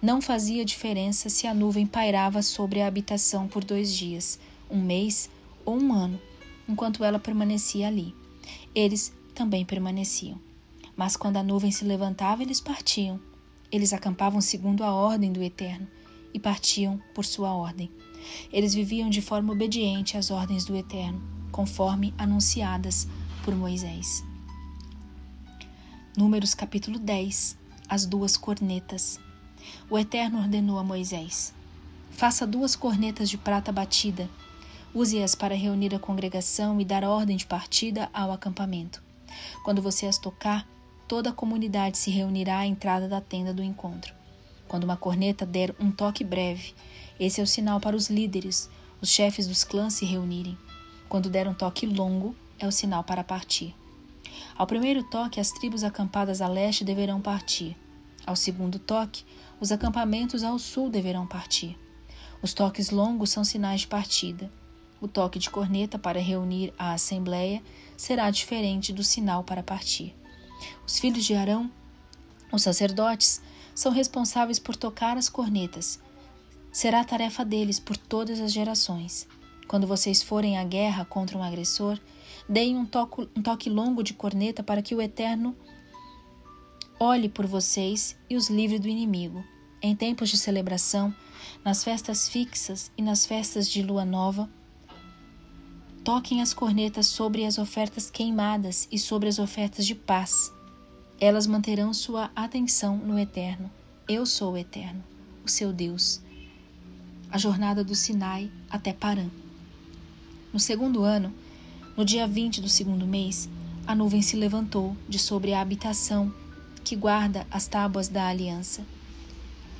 Não 0.00 0.22
fazia 0.22 0.64
diferença 0.64 1.28
se 1.28 1.48
a 1.48 1.52
nuvem 1.52 1.84
pairava 1.84 2.42
sobre 2.42 2.80
a 2.80 2.86
habitação 2.86 3.48
por 3.48 3.64
dois 3.64 3.92
dias, 3.92 4.38
um 4.70 4.80
mês 4.80 5.28
ou 5.64 5.76
um 5.76 5.92
ano, 5.92 6.20
enquanto 6.68 7.02
ela 7.02 7.18
permanecia 7.18 7.88
ali. 7.88 8.14
Eles 8.72 9.12
também 9.34 9.64
permaneciam. 9.64 10.38
Mas 10.96 11.16
quando 11.16 11.38
a 11.38 11.42
nuvem 11.42 11.72
se 11.72 11.84
levantava, 11.84 12.44
eles 12.44 12.60
partiam. 12.60 13.20
Eles 13.72 13.92
acampavam 13.92 14.40
segundo 14.40 14.84
a 14.84 14.94
ordem 14.94 15.32
do 15.32 15.42
Eterno 15.42 15.88
e 16.32 16.38
partiam 16.38 17.02
por 17.12 17.24
sua 17.24 17.52
ordem. 17.52 17.90
Eles 18.52 18.74
viviam 18.74 19.10
de 19.10 19.20
forma 19.20 19.52
obediente 19.52 20.16
às 20.16 20.30
ordens 20.30 20.64
do 20.64 20.76
Eterno, 20.76 21.20
conforme 21.50 22.14
anunciadas 22.16 23.08
por 23.40 23.54
Moisés. 23.54 24.22
Números 26.16 26.54
capítulo 26.54 26.98
10 26.98 27.56
As 27.88 28.04
duas 28.04 28.36
cornetas. 28.36 29.18
O 29.88 29.98
Eterno 29.98 30.38
ordenou 30.38 30.78
a 30.78 30.84
Moisés: 30.84 31.54
Faça 32.10 32.46
duas 32.46 32.76
cornetas 32.76 33.30
de 33.30 33.38
prata 33.38 33.72
batida. 33.72 34.28
Use-as 34.94 35.34
para 35.34 35.54
reunir 35.54 35.94
a 35.94 35.98
congregação 35.98 36.80
e 36.80 36.84
dar 36.84 37.04
ordem 37.04 37.36
de 37.36 37.46
partida 37.46 38.10
ao 38.12 38.32
acampamento. 38.32 39.02
Quando 39.64 39.80
você 39.80 40.06
as 40.06 40.18
tocar, 40.18 40.66
toda 41.08 41.30
a 41.30 41.34
comunidade 41.34 41.96
se 41.96 42.10
reunirá 42.10 42.58
à 42.58 42.66
entrada 42.66 43.08
da 43.08 43.20
tenda 43.20 43.54
do 43.54 43.62
encontro. 43.62 44.12
Quando 44.68 44.84
uma 44.84 44.96
corneta 44.96 45.46
der 45.46 45.74
um 45.80 45.90
toque 45.90 46.24
breve, 46.24 46.74
esse 47.18 47.40
é 47.40 47.44
o 47.44 47.46
sinal 47.46 47.80
para 47.80 47.96
os 47.96 48.10
líderes, 48.10 48.68
os 49.00 49.08
chefes 49.08 49.46
dos 49.46 49.64
clãs 49.64 49.94
se 49.94 50.04
reunirem. 50.04 50.58
Quando 51.08 51.30
der 51.30 51.48
um 51.48 51.54
toque 51.54 51.86
longo, 51.86 52.34
é 52.60 52.66
o 52.66 52.72
sinal 52.72 53.02
para 53.02 53.24
partir. 53.24 53.74
Ao 54.56 54.66
primeiro 54.66 55.02
toque, 55.02 55.40
as 55.40 55.50
tribos 55.50 55.82
acampadas 55.82 56.40
a 56.40 56.46
leste 56.46 56.84
deverão 56.84 57.20
partir. 57.20 57.76
Ao 58.26 58.36
segundo 58.36 58.78
toque, 58.78 59.24
os 59.58 59.72
acampamentos 59.72 60.44
ao 60.44 60.58
sul 60.58 60.90
deverão 60.90 61.26
partir. 61.26 61.76
Os 62.42 62.54
toques 62.54 62.90
longos 62.90 63.30
são 63.30 63.42
sinais 63.42 63.80
de 63.80 63.86
partida. 63.86 64.50
O 65.00 65.08
toque 65.08 65.38
de 65.38 65.50
corneta 65.50 65.98
para 65.98 66.20
reunir 66.20 66.74
a 66.78 66.92
assembleia 66.92 67.62
será 67.96 68.30
diferente 68.30 68.92
do 68.92 69.02
sinal 69.02 69.42
para 69.42 69.62
partir. 69.62 70.14
Os 70.86 70.98
filhos 70.98 71.24
de 71.24 71.34
Arão, 71.34 71.70
os 72.52 72.62
sacerdotes, 72.62 73.40
são 73.74 73.90
responsáveis 73.90 74.58
por 74.58 74.76
tocar 74.76 75.16
as 75.16 75.28
cornetas. 75.28 75.98
Será 76.70 77.02
tarefa 77.02 77.44
deles 77.44 77.80
por 77.80 77.96
todas 77.96 78.40
as 78.40 78.52
gerações. 78.52 79.26
Quando 79.66 79.86
vocês 79.86 80.22
forem 80.22 80.58
à 80.58 80.64
guerra 80.64 81.04
contra 81.04 81.38
um 81.38 81.42
agressor, 81.42 81.98
deem 82.50 82.76
um, 82.76 82.84
toco, 82.84 83.28
um 83.36 83.40
toque 83.40 83.70
longo 83.70 84.02
de 84.02 84.12
corneta 84.12 84.60
para 84.60 84.82
que 84.82 84.92
o 84.92 85.00
Eterno 85.00 85.56
olhe 86.98 87.28
por 87.28 87.46
vocês 87.46 88.18
e 88.28 88.34
os 88.34 88.50
livre 88.50 88.80
do 88.80 88.88
inimigo. 88.88 89.44
Em 89.80 89.94
tempos 89.94 90.28
de 90.28 90.36
celebração, 90.36 91.14
nas 91.64 91.84
festas 91.84 92.28
fixas 92.28 92.90
e 92.98 93.02
nas 93.02 93.24
festas 93.24 93.68
de 93.68 93.82
lua 93.82 94.04
nova, 94.04 94.50
toquem 96.02 96.42
as 96.42 96.52
cornetas 96.52 97.06
sobre 97.06 97.46
as 97.46 97.56
ofertas 97.56 98.10
queimadas 98.10 98.88
e 98.90 98.98
sobre 98.98 99.28
as 99.28 99.38
ofertas 99.38 99.86
de 99.86 99.94
paz. 99.94 100.52
Elas 101.20 101.46
manterão 101.46 101.94
sua 101.94 102.32
atenção 102.34 102.96
no 102.96 103.16
Eterno. 103.16 103.70
Eu 104.08 104.26
sou 104.26 104.54
o 104.54 104.58
Eterno, 104.58 105.04
o 105.44 105.48
seu 105.48 105.72
Deus. 105.72 106.20
A 107.30 107.38
jornada 107.38 107.84
do 107.84 107.94
Sinai 107.94 108.50
até 108.68 108.92
Parã. 108.92 109.28
No 110.52 110.58
segundo 110.58 111.04
ano, 111.04 111.32
no 112.00 112.04
dia 112.06 112.26
20 112.26 112.62
do 112.62 112.68
segundo 112.70 113.06
mês, 113.06 113.46
a 113.86 113.94
nuvem 113.94 114.22
se 114.22 114.34
levantou 114.34 114.96
de 115.06 115.18
sobre 115.18 115.52
a 115.52 115.60
habitação 115.60 116.32
que 116.82 116.96
guarda 116.96 117.46
as 117.50 117.66
tábuas 117.66 118.08
da 118.08 118.26
aliança. 118.26 118.86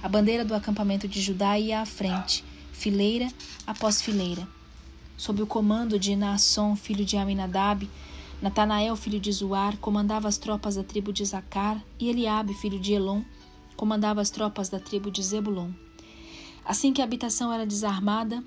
A 0.03 0.07
bandeira 0.07 0.45
do 0.45 0.55
acampamento 0.55 1.09
de 1.09 1.19
Judá 1.19 1.59
ia 1.59 1.81
à 1.81 1.87
frente, 1.87 2.45
fileira 2.75 3.27
após 3.67 4.03
fileira 4.03 4.47
sob 5.17 5.41
o 5.41 5.47
comando 5.47 5.99
de 5.99 6.15
Naasson, 6.15 6.77
filho 6.77 7.07
de 7.07 7.17
Aminadab, 7.17 7.89
Natanael, 8.43 8.95
filho 8.97 9.19
de 9.19 9.33
Zuar, 9.33 9.79
comandava 9.79 10.29
as 10.29 10.37
tropas 10.37 10.75
da 10.75 10.85
tribo 10.85 11.15
de 11.15 11.25
Zacar, 11.25 11.83
e 11.99 12.11
Eliabe, 12.11 12.53
filho 12.53 12.79
de 12.79 12.93
Elon, 12.93 13.23
comandava 13.77 14.21
as 14.21 14.29
tropas 14.29 14.69
da 14.69 14.79
tribo 14.79 15.11
de 15.11 15.23
Zebulon. 15.23 15.71
Assim 16.67 16.93
que 16.93 17.01
a 17.01 17.05
habitação 17.05 17.51
era 17.51 17.65
desarmada, 17.65 18.45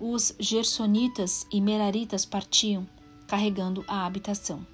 os 0.00 0.34
gersonitas 0.38 1.46
e 1.52 1.60
meraritas 1.60 2.24
partiam, 2.24 2.88
carregando 3.26 3.84
a 3.86 4.06
habitação. 4.06 4.66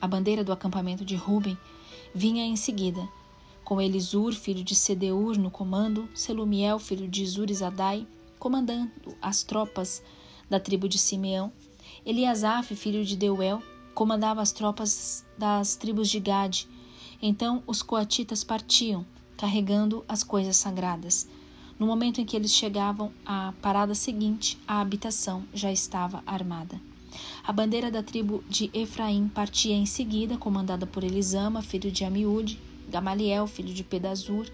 A 0.00 0.08
bandeira 0.08 0.42
do 0.42 0.50
acampamento 0.50 1.04
de 1.04 1.14
Ruben 1.14 1.58
vinha 2.14 2.42
em 2.42 2.56
seguida, 2.56 3.06
com 3.62 3.80
Elisur, 3.80 4.32
filho 4.32 4.64
de 4.64 4.74
Sedeur, 4.74 5.38
no 5.38 5.50
comando, 5.50 6.08
Selumiel, 6.14 6.78
filho 6.78 7.06
de 7.06 7.26
Zurizadai, 7.26 8.06
comandando 8.38 8.90
as 9.20 9.42
tropas 9.42 10.02
da 10.48 10.58
tribo 10.58 10.88
de 10.88 10.98
Simeão. 10.98 11.52
Eliasaf, 12.04 12.74
filho 12.74 13.04
de 13.04 13.16
Deuel, 13.16 13.62
comandava 13.94 14.40
as 14.40 14.52
tropas 14.52 15.24
das 15.36 15.76
tribos 15.76 16.08
de 16.08 16.18
Gade. 16.18 16.66
Então 17.20 17.62
os 17.66 17.82
coatitas 17.82 18.42
partiam, 18.42 19.04
carregando 19.36 20.02
as 20.08 20.22
coisas 20.22 20.56
sagradas. 20.56 21.28
No 21.84 21.88
momento 21.88 22.18
em 22.18 22.24
que 22.24 22.34
eles 22.34 22.50
chegavam 22.50 23.12
à 23.26 23.52
parada 23.60 23.94
seguinte, 23.94 24.56
a 24.66 24.80
habitação 24.80 25.44
já 25.52 25.70
estava 25.70 26.22
armada. 26.26 26.80
A 27.46 27.52
bandeira 27.52 27.90
da 27.90 28.02
tribo 28.02 28.42
de 28.48 28.70
Efraim 28.72 29.28
partia 29.28 29.74
em 29.74 29.84
seguida, 29.84 30.38
comandada 30.38 30.86
por 30.86 31.04
Elisama, 31.04 31.60
filho 31.60 31.92
de 31.92 32.02
Amiúde. 32.02 32.58
Gamaliel, 32.88 33.46
filho 33.46 33.74
de 33.74 33.84
Pedazur, 33.84 34.46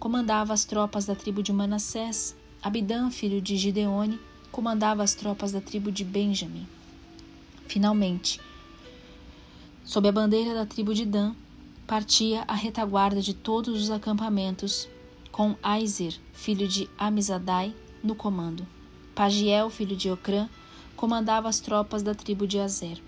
comandava 0.00 0.52
as 0.52 0.64
tropas 0.64 1.06
da 1.06 1.14
tribo 1.14 1.40
de 1.40 1.52
Manassés. 1.52 2.34
Abidã, 2.60 3.12
filho 3.12 3.40
de 3.40 3.56
Gideone, 3.56 4.18
comandava 4.50 5.04
as 5.04 5.14
tropas 5.14 5.52
da 5.52 5.60
tribo 5.60 5.92
de 5.92 6.02
Benjamim. 6.02 6.66
Finalmente, 7.68 8.40
sob 9.84 10.08
a 10.08 10.12
bandeira 10.12 10.52
da 10.52 10.66
tribo 10.66 10.92
de 10.92 11.06
Dan, 11.06 11.32
partia 11.86 12.42
a 12.48 12.56
retaguarda 12.56 13.22
de 13.22 13.34
todos 13.34 13.80
os 13.80 13.88
acampamentos, 13.88 14.88
com 15.32 15.56
Aizer, 15.62 16.14
filho 16.34 16.68
de 16.68 16.88
Amizadai, 16.98 17.74
no 18.04 18.14
comando. 18.14 18.66
Pagiel, 19.14 19.70
filho 19.70 19.96
de 19.96 20.10
Ocrã, 20.10 20.48
comandava 20.94 21.48
as 21.48 21.58
tropas 21.58 22.02
da 22.02 22.14
tribo 22.14 22.46
de 22.46 22.58
Azer. 22.58 23.02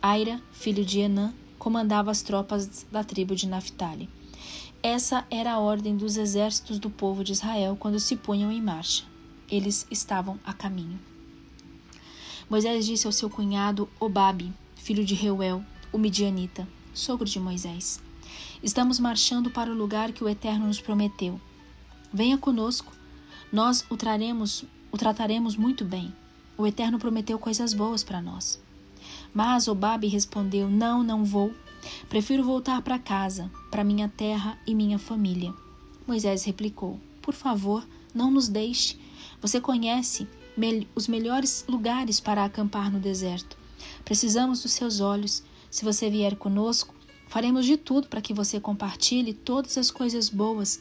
Aira, 0.00 0.40
filho 0.50 0.82
de 0.82 1.00
Enã, 1.00 1.34
comandava 1.58 2.10
as 2.10 2.22
tropas 2.22 2.86
da 2.90 3.04
tribo 3.04 3.36
de 3.36 3.46
Naphtali. 3.46 4.08
Essa 4.82 5.26
era 5.30 5.52
a 5.52 5.58
ordem 5.58 5.94
dos 5.94 6.16
exércitos 6.16 6.78
do 6.78 6.88
povo 6.88 7.22
de 7.22 7.32
Israel 7.32 7.76
quando 7.78 8.00
se 8.00 8.16
punham 8.16 8.50
em 8.50 8.62
marcha. 8.62 9.04
Eles 9.50 9.86
estavam 9.90 10.40
a 10.42 10.54
caminho. 10.54 10.98
Moisés 12.48 12.86
disse 12.86 13.06
ao 13.06 13.12
seu 13.12 13.28
cunhado 13.28 13.86
Obabe, 14.00 14.50
filho 14.76 15.04
de 15.04 15.14
Reuel, 15.14 15.62
o 15.92 15.98
midianita, 15.98 16.66
sogro 16.94 17.26
de 17.26 17.38
Moisés: 17.38 18.02
Estamos 18.62 18.98
marchando 18.98 19.50
para 19.50 19.70
o 19.70 19.76
lugar 19.76 20.12
que 20.12 20.24
o 20.24 20.28
Eterno 20.28 20.66
nos 20.66 20.80
prometeu. 20.80 21.38
Venha 22.12 22.36
conosco, 22.36 22.92
nós 23.52 23.84
o 23.88 23.96
traremos, 23.96 24.64
o 24.90 24.98
trataremos 24.98 25.56
muito 25.56 25.84
bem. 25.84 26.12
O 26.58 26.66
Eterno 26.66 26.98
prometeu 26.98 27.38
coisas 27.38 27.72
boas 27.72 28.02
para 28.02 28.20
nós. 28.20 28.60
Mas 29.32 29.68
Obabe 29.68 30.08
respondeu: 30.08 30.68
Não, 30.68 31.02
não 31.04 31.24
vou. 31.24 31.54
Prefiro 32.08 32.44
voltar 32.44 32.82
para 32.82 32.98
casa, 32.98 33.50
para 33.70 33.84
minha 33.84 34.08
terra 34.08 34.58
e 34.66 34.74
minha 34.74 34.98
família. 34.98 35.54
Moisés 36.06 36.44
replicou: 36.44 37.00
Por 37.22 37.32
favor, 37.32 37.86
não 38.12 38.30
nos 38.30 38.48
deixe. 38.48 38.98
Você 39.40 39.60
conhece 39.60 40.26
os 40.94 41.06
melhores 41.06 41.64
lugares 41.68 42.18
para 42.18 42.44
acampar 42.44 42.90
no 42.90 42.98
deserto. 42.98 43.56
Precisamos 44.04 44.62
dos 44.62 44.72
seus 44.72 45.00
olhos. 45.00 45.42
Se 45.70 45.84
você 45.84 46.10
vier 46.10 46.34
conosco, 46.34 46.92
faremos 47.28 47.64
de 47.64 47.76
tudo 47.76 48.08
para 48.08 48.20
que 48.20 48.34
você 48.34 48.58
compartilhe 48.58 49.32
todas 49.32 49.78
as 49.78 49.90
coisas 49.90 50.28
boas 50.28 50.80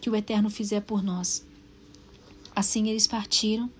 que 0.00 0.10
o 0.10 0.16
Eterno 0.16 0.48
fizer 0.48 0.80
por 0.80 1.02
nós. 1.02 1.44
Assim 2.54 2.88
eles 2.88 3.06
partiram 3.06 3.70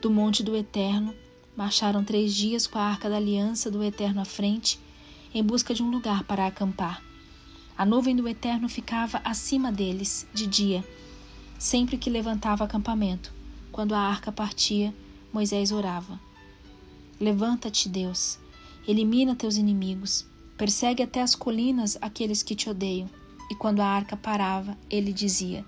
do 0.00 0.10
monte 0.10 0.42
do 0.42 0.56
Eterno, 0.56 1.14
marcharam 1.56 2.04
três 2.04 2.34
dias 2.34 2.66
com 2.66 2.78
a 2.78 2.82
arca 2.82 3.08
da 3.08 3.16
aliança 3.16 3.70
do 3.70 3.82
Eterno 3.82 4.20
à 4.20 4.24
frente, 4.24 4.78
em 5.32 5.42
busca 5.42 5.72
de 5.72 5.82
um 5.82 5.90
lugar 5.90 6.24
para 6.24 6.46
acampar. 6.46 7.02
A 7.76 7.86
nuvem 7.86 8.14
do 8.14 8.28
Eterno 8.28 8.68
ficava 8.68 9.20
acima 9.24 9.72
deles 9.72 10.26
de 10.34 10.46
dia, 10.46 10.84
sempre 11.58 11.96
que 11.96 12.10
levantava 12.10 12.64
acampamento. 12.64 13.32
Quando 13.70 13.94
a 13.94 14.00
arca 14.00 14.30
partia, 14.30 14.94
Moisés 15.32 15.72
orava: 15.72 16.20
Levanta-te, 17.18 17.88
Deus, 17.88 18.38
elimina 18.86 19.34
teus 19.34 19.56
inimigos, 19.56 20.26
persegue 20.58 21.02
até 21.02 21.22
as 21.22 21.34
colinas 21.34 21.96
aqueles 22.00 22.42
que 22.42 22.54
te 22.54 22.68
odeiam. 22.68 23.08
E 23.52 23.54
quando 23.54 23.80
a 23.80 23.86
arca 23.86 24.16
parava, 24.16 24.78
ele 24.88 25.12
dizia: 25.12 25.62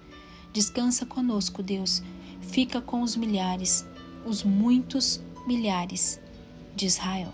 Descansa 0.55 1.05
conosco, 1.05 1.63
Deus, 1.63 2.03
fica 2.41 2.81
com 2.81 3.03
os 3.03 3.15
milhares, 3.15 3.85
os 4.25 4.43
muitos 4.43 5.21
milhares 5.47 6.19
de 6.75 6.87
Israel. 6.87 7.31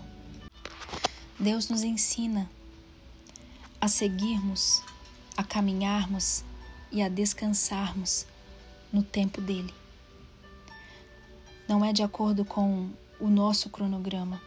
Deus 1.39 1.69
nos 1.69 1.83
ensina 1.83 2.51
a 3.79 3.87
seguirmos, 3.87 4.83
a 5.37 5.43
caminharmos 5.45 6.43
e 6.91 7.01
a 7.01 7.07
descansarmos 7.07 8.25
no 8.91 9.01
tempo 9.01 9.39
dele. 9.39 9.73
Não 11.65 11.85
é 11.85 11.93
de 11.93 12.03
acordo 12.03 12.43
com 12.43 12.89
o 13.21 13.29
nosso 13.29 13.69
cronograma, 13.69 14.41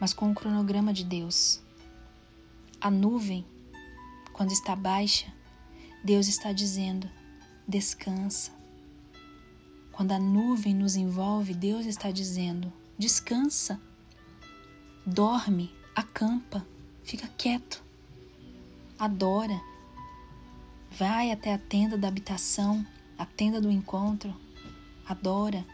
mas 0.00 0.14
com 0.14 0.30
o 0.30 0.34
cronograma 0.34 0.90
de 0.90 1.04
Deus. 1.04 1.60
A 2.80 2.90
nuvem, 2.90 3.44
quando 4.32 4.52
está 4.52 4.74
baixa, 4.74 5.26
Deus 6.04 6.28
está 6.28 6.52
dizendo: 6.52 7.08
descansa. 7.66 8.52
Quando 9.92 10.12
a 10.12 10.18
nuvem 10.18 10.74
nos 10.74 10.96
envolve, 10.96 11.54
Deus 11.54 11.86
está 11.86 12.10
dizendo: 12.10 12.72
descansa, 12.98 13.80
dorme, 15.04 15.74
acampa, 15.94 16.66
fica 17.02 17.28
quieto, 17.36 17.82
adora, 18.98 19.60
vai 20.90 21.30
até 21.30 21.52
a 21.52 21.58
tenda 21.58 21.98
da 21.98 22.08
habitação, 22.08 22.86
a 23.18 23.26
tenda 23.26 23.60
do 23.60 23.70
encontro, 23.70 24.34
adora. 25.06 25.64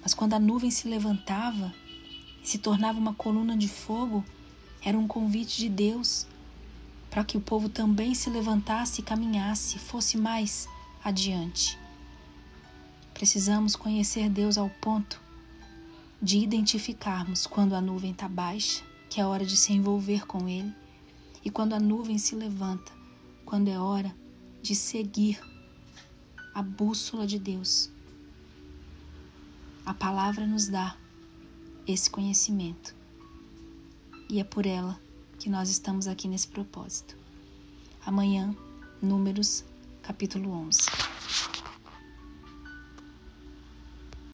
Mas 0.00 0.14
quando 0.14 0.34
a 0.34 0.38
nuvem 0.38 0.70
se 0.70 0.88
levantava 0.88 1.74
se 2.44 2.58
tornava 2.58 2.98
uma 2.98 3.14
coluna 3.14 3.56
de 3.56 3.66
fogo, 3.66 4.22
era 4.84 4.98
um 4.98 5.08
convite 5.08 5.56
de 5.56 5.68
Deus 5.70 6.26
para 7.14 7.22
que 7.22 7.36
o 7.36 7.40
povo 7.40 7.68
também 7.68 8.12
se 8.12 8.28
levantasse 8.28 9.00
e 9.00 9.04
caminhasse, 9.04 9.78
fosse 9.78 10.18
mais 10.18 10.68
adiante. 11.04 11.78
Precisamos 13.14 13.76
conhecer 13.76 14.28
Deus 14.28 14.58
ao 14.58 14.68
ponto 14.68 15.22
de 16.20 16.38
identificarmos 16.38 17.46
quando 17.46 17.76
a 17.76 17.80
nuvem 17.80 18.10
está 18.10 18.26
baixa, 18.26 18.82
que 19.08 19.20
é 19.20 19.24
hora 19.24 19.46
de 19.46 19.56
se 19.56 19.72
envolver 19.72 20.26
com 20.26 20.48
Ele, 20.48 20.74
e 21.44 21.50
quando 21.50 21.74
a 21.74 21.78
nuvem 21.78 22.18
se 22.18 22.34
levanta, 22.34 22.90
quando 23.46 23.68
é 23.68 23.78
hora 23.78 24.12
de 24.60 24.74
seguir 24.74 25.40
a 26.52 26.64
bússola 26.64 27.28
de 27.28 27.38
Deus. 27.38 27.92
A 29.86 29.94
palavra 29.94 30.44
nos 30.44 30.66
dá 30.66 30.96
esse 31.86 32.10
conhecimento 32.10 32.92
e 34.28 34.40
é 34.40 34.44
por 34.44 34.66
ela 34.66 35.03
que 35.38 35.48
nós 35.50 35.68
estamos 35.68 36.06
aqui 36.06 36.28
nesse 36.28 36.48
propósito. 36.48 37.16
Amanhã, 38.04 38.54
Números, 39.02 39.64
capítulo 40.02 40.50
11. 40.50 41.13